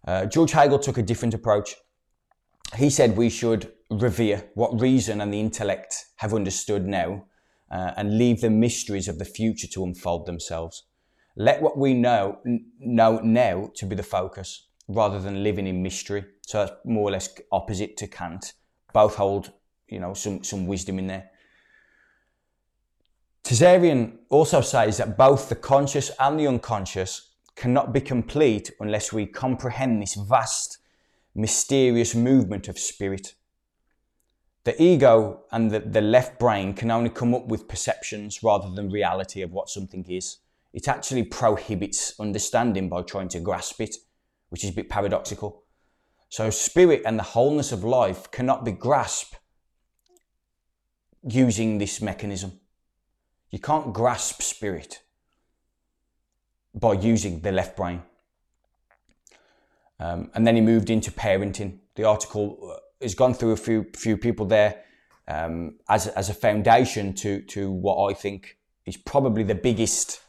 Uh, 0.05 0.25
George 0.25 0.51
Hegel 0.51 0.79
took 0.79 0.97
a 0.97 1.03
different 1.03 1.33
approach. 1.33 1.75
He 2.75 2.89
said 2.89 3.17
we 3.17 3.29
should 3.29 3.71
revere 3.89 4.49
what 4.55 4.79
reason 4.79 5.21
and 5.21 5.33
the 5.33 5.39
intellect 5.39 6.05
have 6.17 6.33
understood 6.33 6.87
now 6.87 7.25
uh, 7.69 7.91
and 7.97 8.17
leave 8.17 8.41
the 8.41 8.49
mysteries 8.49 9.07
of 9.07 9.19
the 9.19 9.25
future 9.25 9.67
to 9.67 9.83
unfold 9.83 10.25
themselves. 10.25 10.83
Let 11.35 11.61
what 11.61 11.77
we 11.77 11.93
know 11.93 12.39
know 12.79 13.19
now 13.19 13.71
to 13.75 13.85
be 13.85 13.95
the 13.95 14.03
focus 14.03 14.67
rather 14.87 15.19
than 15.19 15.43
living 15.43 15.67
in 15.67 15.81
mystery. 15.81 16.25
So 16.41 16.65
that's 16.65 16.73
more 16.83 17.09
or 17.09 17.11
less 17.11 17.29
opposite 17.51 17.95
to 17.97 18.07
Kant. 18.07 18.53
Both 18.93 19.15
hold, 19.15 19.51
you 19.87 19.99
know, 19.99 20.13
some, 20.13 20.43
some 20.43 20.67
wisdom 20.67 20.99
in 20.99 21.07
there. 21.07 21.29
Tsarion 23.43 24.17
also 24.29 24.61
says 24.61 24.97
that 24.97 25.17
both 25.17 25.49
the 25.49 25.55
conscious 25.55 26.11
and 26.19 26.39
the 26.39 26.47
unconscious 26.47 27.30
cannot 27.55 27.93
be 27.93 28.01
complete 28.01 28.71
unless 28.79 29.11
we 29.11 29.25
comprehend 29.25 30.01
this 30.01 30.15
vast, 30.15 30.79
mysterious 31.35 32.15
movement 32.15 32.67
of 32.67 32.79
spirit. 32.79 33.35
The 34.63 34.81
ego 34.81 35.43
and 35.51 35.71
the, 35.71 35.79
the 35.79 36.01
left 36.01 36.39
brain 36.39 36.73
can 36.73 36.91
only 36.91 37.09
come 37.09 37.33
up 37.33 37.47
with 37.47 37.67
perceptions 37.67 38.43
rather 38.43 38.69
than 38.69 38.89
reality 38.89 39.41
of 39.41 39.51
what 39.51 39.69
something 39.69 40.05
is. 40.07 40.37
It 40.73 40.87
actually 40.87 41.23
prohibits 41.23 42.19
understanding 42.19 42.87
by 42.87 43.01
trying 43.01 43.29
to 43.29 43.39
grasp 43.39 43.81
it, 43.81 43.95
which 44.49 44.63
is 44.63 44.69
a 44.69 44.73
bit 44.73 44.89
paradoxical. 44.89 45.63
So, 46.29 46.49
spirit 46.49 47.01
and 47.05 47.19
the 47.19 47.23
wholeness 47.23 47.71
of 47.71 47.83
life 47.83 48.31
cannot 48.31 48.63
be 48.63 48.71
grasped 48.71 49.37
using 51.27 51.77
this 51.77 52.01
mechanism. 52.01 52.59
You 53.49 53.59
can't 53.59 53.93
grasp 53.93 54.41
spirit 54.41 55.01
by 56.73 56.93
using 56.93 57.41
the 57.41 57.51
left 57.51 57.75
brain. 57.75 58.01
Um, 59.99 60.31
and 60.33 60.47
then 60.47 60.55
he 60.55 60.61
moved 60.61 60.89
into 60.89 61.11
parenting. 61.11 61.79
The 61.95 62.05
article 62.05 62.57
uh, 62.71 62.79
has 63.01 63.13
gone 63.13 63.33
through 63.33 63.51
a 63.51 63.57
few 63.57 63.85
few 63.95 64.17
people 64.17 64.45
there 64.45 64.83
um, 65.27 65.75
as 65.89 66.07
as 66.07 66.29
a 66.29 66.33
foundation 66.33 67.13
to 67.13 67.41
to 67.43 67.71
what 67.71 68.11
I 68.11 68.13
think 68.13 68.57
is 68.85 68.97
probably 68.97 69.43
the 69.43 69.55
biggest 69.55 70.21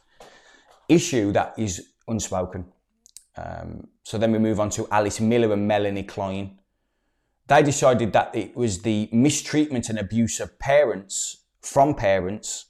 issue 0.87 1.31
that 1.31 1.53
is 1.57 1.89
unspoken. 2.07 2.65
Um, 3.35 3.87
so 4.03 4.17
then 4.17 4.31
we 4.31 4.39
move 4.39 4.59
on 4.59 4.69
to 4.71 4.87
Alice 4.91 5.19
Miller 5.19 5.51
and 5.53 5.67
Melanie 5.67 6.03
Klein. 6.03 6.59
They 7.47 7.63
decided 7.63 8.13
that 8.13 8.35
it 8.35 8.55
was 8.55 8.83
the 8.83 9.09
mistreatment 9.11 9.89
and 9.89 9.97
abuse 9.97 10.39
of 10.39 10.59
parents 10.59 11.45
from 11.61 11.95
parents 11.95 12.65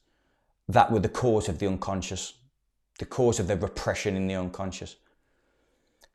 that 0.70 0.92
were 0.92 1.00
the 1.00 1.10
cause 1.10 1.50
of 1.50 1.60
the 1.60 1.68
unconscious, 1.68 2.34
the 3.00 3.06
cause 3.06 3.40
of 3.40 3.48
the 3.48 3.58
repression 3.58 4.16
in 4.16 4.28
the 4.28 4.36
unconscious. 4.36 4.96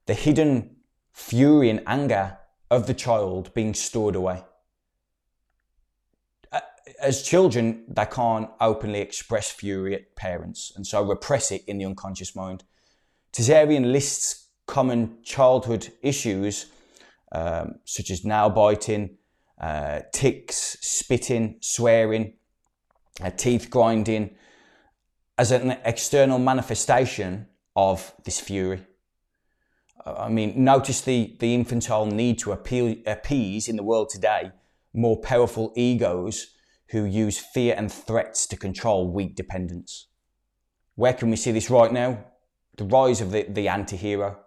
The 0.07 0.14
hidden 0.14 0.76
fury 1.12 1.70
and 1.70 1.83
anger 1.87 2.39
of 2.70 2.87
the 2.87 2.95
child 2.95 3.53
being 3.55 3.74
stored 3.74 4.14
away. 4.14 4.43
As 7.01 7.22
children, 7.22 7.85
they 7.89 8.07
can't 8.07 8.51
openly 8.61 9.01
express 9.01 9.51
fury 9.51 9.95
at 9.95 10.16
parents 10.16 10.72
and 10.74 10.87
so 10.87 11.03
repress 11.03 11.53
it 11.53 11.62
in 11.66 11.79
the 11.79 11.85
unconscious 11.85 12.35
mind. 12.35 12.64
Tsarion 13.33 13.93
lists 13.93 14.49
common 14.66 15.18
childhood 15.22 15.93
issues 16.03 16.66
um, 17.33 17.74
such 17.85 18.11
as 18.11 18.24
nail 18.24 18.51
biting, 18.51 19.16
uh, 19.61 20.01
tics, 20.12 20.79
spitting, 20.81 21.57
swearing, 21.61 22.35
uh, 23.22 23.31
teeth 23.31 23.68
grinding, 23.70 24.31
as 25.39 25.53
an 25.53 25.78
external 25.84 26.39
manifestation 26.39 27.47
of 27.76 28.12
this 28.24 28.41
fury. 28.41 28.84
Uh, 30.05 30.14
I 30.14 30.28
mean, 30.28 30.64
notice 30.64 31.01
the, 31.01 31.36
the 31.39 31.55
infantile 31.55 32.07
need 32.07 32.39
to 32.41 32.53
appeal, 32.53 32.97
appease 33.07 33.68
in 33.68 33.76
the 33.76 33.84
world 33.84 34.11
today 34.11 34.53
more 34.93 35.20
powerful 35.20 35.72
egos 35.76 36.55
who 36.89 37.05
use 37.05 37.39
fear 37.39 37.74
and 37.76 37.93
threats 37.93 38.47
to 38.47 38.57
control 38.57 39.11
weak 39.11 39.36
dependents. 39.36 40.09
Where 40.95 41.12
can 41.12 41.30
we 41.30 41.36
see 41.36 41.53
this 41.53 41.70
right 41.70 41.93
now? 41.93 42.24
The 42.76 42.84
rise 42.84 43.20
of 43.20 43.30
the, 43.30 43.45
the 43.45 43.68
anti 43.68 43.97
hero. 43.97 44.39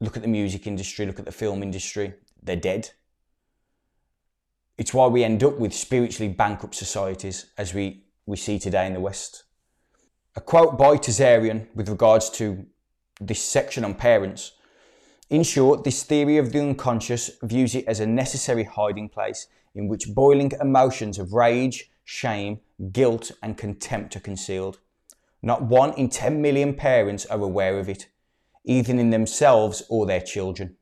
Look 0.00 0.16
at 0.16 0.22
the 0.22 0.28
music 0.28 0.66
industry, 0.66 1.06
look 1.06 1.18
at 1.18 1.24
the 1.24 1.32
film 1.32 1.62
industry. 1.62 2.14
They're 2.42 2.56
dead. 2.56 2.90
It's 4.78 4.94
why 4.94 5.06
we 5.06 5.24
end 5.24 5.42
up 5.42 5.58
with 5.58 5.74
spiritually 5.74 6.32
bankrupt 6.32 6.74
societies 6.74 7.46
as 7.56 7.74
we, 7.74 8.04
we 8.26 8.36
see 8.36 8.58
today 8.58 8.86
in 8.86 8.92
the 8.92 9.00
West. 9.00 9.45
A 10.36 10.40
quote 10.42 10.76
by 10.76 10.98
Tsarion 10.98 11.66
with 11.74 11.88
regards 11.88 12.28
to 12.30 12.66
this 13.18 13.42
section 13.42 13.84
on 13.86 13.94
parents. 13.94 14.52
In 15.30 15.42
short, 15.42 15.82
this 15.82 16.02
theory 16.02 16.36
of 16.36 16.52
the 16.52 16.60
unconscious 16.60 17.30
views 17.42 17.74
it 17.74 17.88
as 17.88 18.00
a 18.00 18.06
necessary 18.06 18.64
hiding 18.64 19.08
place 19.08 19.46
in 19.74 19.88
which 19.88 20.14
boiling 20.14 20.52
emotions 20.60 21.18
of 21.18 21.32
rage, 21.32 21.90
shame, 22.04 22.60
guilt, 22.92 23.32
and 23.42 23.56
contempt 23.56 24.14
are 24.14 24.20
concealed. 24.20 24.78
Not 25.40 25.62
one 25.62 25.94
in 25.94 26.10
10 26.10 26.42
million 26.42 26.74
parents 26.74 27.24
are 27.26 27.40
aware 27.40 27.78
of 27.78 27.88
it, 27.88 28.08
either 28.64 28.92
in 28.92 29.08
themselves 29.08 29.82
or 29.88 30.04
their 30.04 30.20
children. 30.20 30.76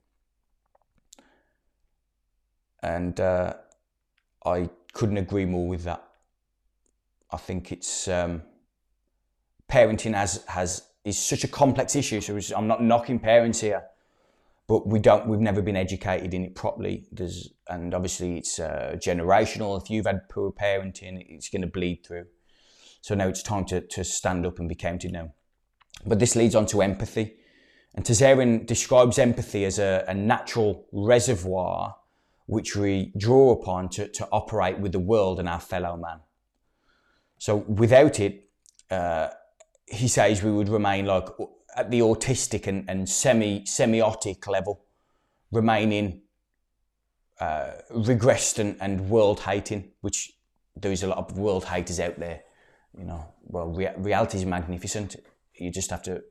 And 2.83 3.21
uh, 3.21 3.55
I 4.45 4.69
couldn't 4.93 5.19
agree 5.19 5.45
more 5.45 5.69
with 5.69 5.85
that. 5.85 6.03
I 7.31 7.37
think 7.37 7.71
it's 7.71 8.09
um, 8.09 8.43
parenting 9.71 10.15
has 10.15 10.45
has 10.49 10.83
is 11.05 11.19
such 11.19 11.45
a 11.45 11.49
complex 11.49 11.97
issue. 11.97 12.21
So 12.21 12.57
I'm 12.57 12.67
not 12.67 12.83
knocking 12.83 13.19
parents 13.19 13.61
here, 13.61 13.83
but 14.67 14.87
we 14.87 14.99
don't 14.99 15.27
we've 15.27 15.41
never 15.41 15.63
been 15.63 15.77
educated 15.77 16.35
in 16.35 16.45
it 16.45 16.55
properly. 16.55 17.07
There's 17.13 17.51
and 17.69 17.95
obviously 17.95 18.39
it's 18.39 18.59
uh, 18.59 18.97
generational. 18.97 19.81
If 19.81 19.91
you've 19.91 20.07
had 20.07 20.29
poor 20.29 20.53
parenting, 20.53 21.25
it's 21.29 21.49
going 21.49 21.63
to 21.63 21.69
bleed 21.69 22.05
through. 22.07 22.27
So 23.01 23.15
now 23.15 23.29
it's 23.29 23.43
time 23.43 23.65
to 23.67 23.81
to 23.81 24.05
stand 24.05 24.47
up 24.47 24.59
and 24.59 24.69
be 24.69 24.75
counted 24.75 25.13
now. 25.13 25.33
But 26.07 26.19
this 26.19 26.37
leads 26.37 26.55
on 26.55 26.67
to 26.67 26.83
empathy. 26.83 27.37
And 27.95 28.05
Tsarion 28.05 28.67
describes 28.67 29.19
empathy 29.19 29.65
as 29.65 29.79
a, 29.79 30.05
a 30.09 30.15
natural 30.15 30.87
reservoir 30.91 31.95
which 32.47 32.77
we 32.77 33.13
draw 33.17 33.53
upon 33.53 33.89
to, 33.89 34.09
to 34.09 34.29
operate 34.31 34.79
with 34.79 34.93
the 34.93 34.99
world 34.99 35.39
and 35.39 35.49
our 35.49 35.61
fellow 35.61 35.97
man. 35.97 36.21
So 37.39 37.57
without 37.57 38.21
it, 38.21 38.49
uh, 38.91 39.29
he 39.87 40.09
says 40.09 40.43
we 40.43 40.51
would 40.51 40.69
remain 40.69 41.07
like 41.07 41.29
at 41.77 41.91
the 41.91 42.01
autistic 42.01 42.67
and, 42.67 42.89
and 42.89 43.09
semi 43.09 43.61
symbiotic 43.63 44.47
level, 44.47 44.85
remaining 45.51 46.23
uh, 47.41 47.73
regressed 47.91 48.59
and, 48.59 48.77
and 48.81 49.09
world 49.11 49.41
hating, 49.41 49.91
which 50.01 50.33
there 50.77 50.93
is 50.93 51.03
a 51.03 51.07
lot 51.07 51.19
of 51.19 51.39
world 51.39 51.65
haters 51.65 52.01
out 52.01 52.19
there. 52.19 52.43
You 52.97 53.05
know, 53.05 53.27
well, 53.43 53.69
rea- 53.69 53.95
reality 53.97 54.39
is 54.39 54.45
magnificent. 54.45 55.17
You 55.55 55.71
just 55.71 55.91
have 55.91 56.03
to 56.05 56.23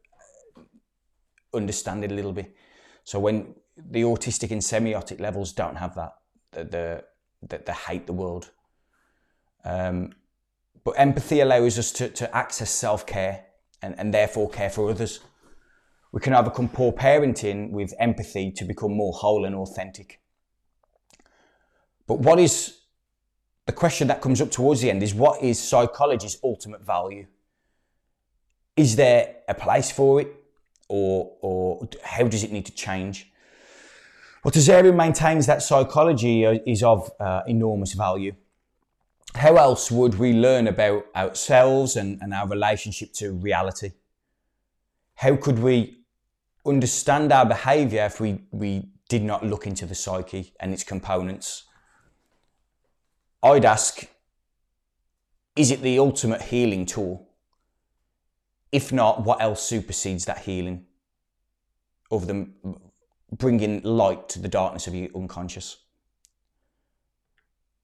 understand 1.53 2.03
it 2.03 2.11
a 2.11 2.15
little 2.15 2.33
bit. 2.33 2.55
So 3.03 3.19
when 3.19 3.55
the 3.77 4.01
autistic 4.03 4.51
and 4.51 4.61
symbiotic 4.61 5.19
levels 5.19 5.51
don't 5.53 5.75
have 5.75 5.95
that, 5.95 6.13
the 6.51 6.63
the, 6.63 7.03
the, 7.41 7.63
the 7.65 7.73
hate 7.73 8.07
the 8.07 8.13
world. 8.13 8.51
Um, 9.65 10.13
but 10.83 10.91
empathy 10.91 11.39
allows 11.39 11.79
us 11.79 11.91
to, 11.93 12.09
to 12.09 12.35
access 12.35 12.69
self 12.69 13.05
care 13.05 13.45
and, 13.81 13.95
and 13.97 14.13
therefore 14.13 14.49
care 14.49 14.69
for 14.69 14.89
others. 14.89 15.19
We 16.11 16.19
can 16.19 16.33
overcome 16.33 16.69
poor 16.69 16.91
parenting 16.91 17.71
with 17.71 17.93
empathy 17.99 18.51
to 18.51 18.65
become 18.65 18.93
more 18.93 19.13
whole 19.13 19.45
and 19.45 19.55
authentic. 19.55 20.21
But 22.05 22.19
what 22.19 22.39
is 22.39 22.81
the 23.65 23.71
question 23.71 24.07
that 24.09 24.21
comes 24.21 24.41
up 24.41 24.51
towards 24.51 24.81
the 24.81 24.89
end 24.89 25.01
is 25.01 25.13
what 25.13 25.41
is 25.41 25.59
psychology's 25.59 26.37
ultimate 26.43 26.85
value? 26.85 27.27
Is 28.75 28.95
there 28.95 29.35
a 29.47 29.53
place 29.53 29.91
for 29.91 30.21
it? 30.21 30.27
Or, 30.89 31.31
or 31.41 31.87
how 32.03 32.27
does 32.27 32.43
it 32.43 32.51
need 32.51 32.65
to 32.65 32.73
change? 32.73 33.31
Well, 34.43 34.51
Tsarion 34.51 34.95
maintains 34.95 35.45
that 35.47 35.63
psychology 35.63 36.43
is 36.43 36.83
of 36.83 37.09
uh, 37.19 37.41
enormous 37.47 37.93
value 37.93 38.35
how 39.35 39.55
else 39.55 39.89
would 39.89 40.15
we 40.15 40.33
learn 40.33 40.67
about 40.67 41.05
ourselves 41.15 41.95
and, 41.95 42.19
and 42.21 42.33
our 42.33 42.47
relationship 42.47 43.13
to 43.13 43.31
reality? 43.31 43.91
How 45.15 45.35
could 45.35 45.59
we 45.59 45.99
understand 46.65 47.31
our 47.31 47.45
behaviour 47.45 48.05
if 48.05 48.19
we, 48.19 48.41
we 48.51 48.89
did 49.09 49.23
not 49.23 49.45
look 49.45 49.65
into 49.65 49.85
the 49.85 49.95
psyche 49.95 50.53
and 50.59 50.73
its 50.73 50.83
components? 50.83 51.63
I'd 53.41 53.65
ask, 53.65 54.07
is 55.55 55.71
it 55.71 55.81
the 55.81 55.99
ultimate 55.99 56.43
healing 56.43 56.85
tool? 56.85 57.27
If 58.71 58.91
not, 58.91 59.23
what 59.23 59.41
else 59.41 59.61
supersedes 59.61 60.25
that 60.25 60.39
healing? 60.39 60.85
Other 62.11 62.25
than 62.25 62.53
bringing 63.31 63.81
light 63.81 64.29
to 64.29 64.39
the 64.39 64.47
darkness 64.47 64.87
of 64.87 64.95
your 64.95 65.09
unconscious 65.15 65.77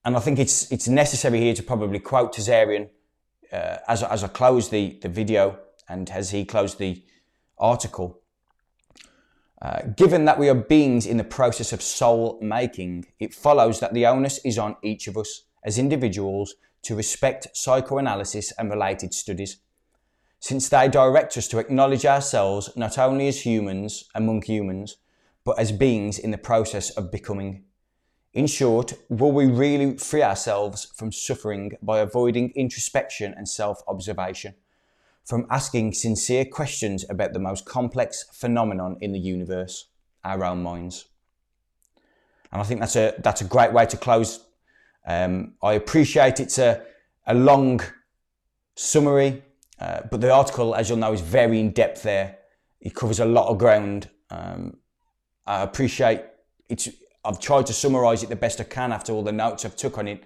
and 0.05 0.15
I 0.15 0.19
think 0.19 0.39
it's 0.39 0.71
it's 0.71 0.87
necessary 0.87 1.39
here 1.39 1.53
to 1.53 1.63
probably 1.63 1.99
quote 1.99 2.35
Tsarion 2.35 2.89
uh, 3.51 3.77
as, 3.87 4.03
as 4.03 4.23
I 4.23 4.27
close 4.27 4.69
the, 4.69 4.97
the 5.01 5.09
video 5.09 5.59
and 5.87 6.09
as 6.09 6.31
he 6.31 6.45
closed 6.45 6.77
the 6.77 7.03
article. 7.57 8.21
Uh, 9.61 9.81
given 9.97 10.23
that 10.25 10.39
we 10.39 10.47
are 10.47 10.55
beings 10.55 11.05
in 11.05 11.17
the 11.17 11.23
process 11.23 11.73
of 11.73 11.81
soul 11.81 12.39
making, 12.41 13.05
it 13.19 13.33
follows 13.33 13.81
that 13.81 13.93
the 13.93 14.05
onus 14.05 14.39
is 14.45 14.57
on 14.57 14.77
each 14.81 15.07
of 15.07 15.17
us 15.17 15.43
as 15.65 15.77
individuals 15.77 16.55
to 16.81 16.95
respect 16.95 17.49
psychoanalysis 17.53 18.53
and 18.57 18.69
related 18.69 19.13
studies, 19.13 19.57
since 20.39 20.69
they 20.69 20.87
direct 20.87 21.35
us 21.35 21.49
to 21.49 21.59
acknowledge 21.59 22.05
ourselves 22.05 22.69
not 22.77 22.97
only 22.97 23.27
as 23.27 23.45
humans 23.45 24.05
among 24.15 24.41
humans, 24.43 24.95
but 25.43 25.59
as 25.59 25.73
beings 25.73 26.17
in 26.17 26.31
the 26.31 26.37
process 26.37 26.89
of 26.91 27.11
becoming. 27.11 27.65
In 28.34 28.45
short, 28.45 28.93
will 29.09 29.32
we 29.32 29.47
really 29.47 29.97
free 29.97 30.21
ourselves 30.21 30.93
from 30.95 31.11
suffering 31.11 31.71
by 31.82 31.99
avoiding 31.99 32.51
introspection 32.51 33.34
and 33.36 33.49
self 33.49 33.82
observation, 33.88 34.53
from 35.25 35.47
asking 35.49 35.93
sincere 35.93 36.45
questions 36.45 37.05
about 37.09 37.34
the 37.34 37.39
most 37.39 37.65
complex 37.65 38.25
phenomenon 38.32 38.97
in 39.01 39.13
the 39.13 39.19
universe, 39.19 39.88
our 40.23 40.43
own 40.43 40.61
minds? 40.61 41.05
And 42.51 42.61
I 42.61 42.65
think 42.65 42.82
that's 42.82 42.95
a, 42.95 43.15
that's 43.19 43.41
a 43.41 43.45
great 43.45 43.73
way 43.73 43.88
to 43.88 43.97
close. 43.97 44.45
Um, 45.07 45.53
I 45.63 45.73
appreciate 45.73 46.39
it's 46.39 46.59
a, 46.59 46.84
a 47.25 47.34
long 47.34 47.82
summary, 48.75 49.43
uh, 49.80 50.01
but 50.11 50.21
the 50.21 50.32
article, 50.32 50.75
as 50.75 50.88
you'll 50.88 50.99
know, 50.99 51.13
is 51.13 51.21
very 51.21 51.59
in 51.59 51.71
depth 51.71 52.03
there. 52.03 52.38
It 52.80 52.93
covers 52.93 53.19
a 53.19 53.25
lot 53.25 53.47
of 53.47 53.57
ground. 53.57 54.09
Um, 54.30 54.77
I 55.47 55.63
appreciate 55.63 56.21
it's 56.69 56.88
I've 57.30 57.39
tried 57.39 57.67
to 57.67 57.73
summarise 57.73 58.23
it 58.23 58.30
the 58.30 58.36
best 58.36 58.59
I 58.59 58.63
can 58.63 58.91
after 58.91 59.13
all 59.13 59.23
the 59.23 59.32
notes 59.32 59.63
I've 59.63 59.75
took 59.75 59.99
on 59.99 60.07
it, 60.07 60.23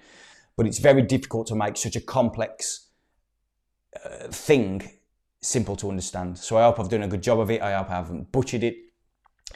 but 0.56 0.66
it's 0.66 0.80
very 0.80 1.02
difficult 1.02 1.48
to 1.48 1.56
make 1.56 1.76
such 1.76 1.98
a 1.98 2.02
complex 2.02 2.88
uh, 4.04 4.30
thing 4.30 4.90
simple 5.42 5.76
to 5.76 5.90
understand. 5.90 6.38
So 6.38 6.58
I 6.58 6.64
hope 6.64 6.80
I've 6.80 6.88
done 6.88 7.04
a 7.04 7.08
good 7.10 7.22
job 7.22 7.42
of 7.42 7.52
it. 7.52 7.62
I 7.62 7.74
hope 7.74 7.90
I 7.90 7.96
haven't 7.96 8.32
butchered 8.32 8.64
it. 8.64 8.78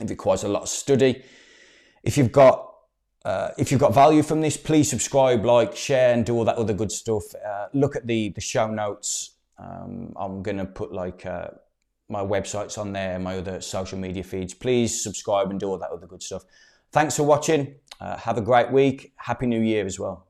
It 0.01 0.09
requires 0.09 0.43
a 0.43 0.49
lot 0.49 0.63
of 0.63 0.69
study. 0.69 1.23
If 2.03 2.17
you've 2.17 2.33
got 2.33 2.65
uh, 3.23 3.51
if 3.57 3.71
you've 3.71 3.81
got 3.81 3.93
value 3.93 4.23
from 4.23 4.41
this, 4.41 4.55
please 4.55 4.89
subscribe, 4.89 5.43
like, 5.43 5.75
share, 5.75 6.13
and 6.13 6.25
do 6.25 6.33
all 6.35 6.45
that 6.45 6.55
other 6.55 6.73
good 6.73 6.91
stuff. 6.91 7.23
Uh, 7.35 7.67
look 7.73 7.95
at 7.95 8.07
the 8.07 8.29
the 8.29 8.41
show 8.41 8.67
notes. 8.67 9.37
Um, 9.57 10.13
I'm 10.17 10.43
gonna 10.43 10.65
put 10.65 10.91
like 10.91 11.25
uh, 11.25 11.47
my 12.09 12.21
websites 12.21 12.77
on 12.77 12.93
there, 12.93 13.17
my 13.19 13.37
other 13.37 13.61
social 13.61 13.97
media 13.97 14.23
feeds. 14.23 14.53
Please 14.53 15.01
subscribe 15.01 15.49
and 15.49 15.59
do 15.59 15.69
all 15.69 15.77
that 15.77 15.89
other 15.89 16.07
good 16.07 16.21
stuff. 16.23 16.43
Thanks 16.91 17.15
for 17.15 17.23
watching. 17.23 17.75
Uh, 17.99 18.17
have 18.17 18.37
a 18.37 18.41
great 18.41 18.71
week. 18.71 19.13
Happy 19.17 19.47
New 19.47 19.61
Year 19.61 19.85
as 19.85 19.99
well. 19.99 20.26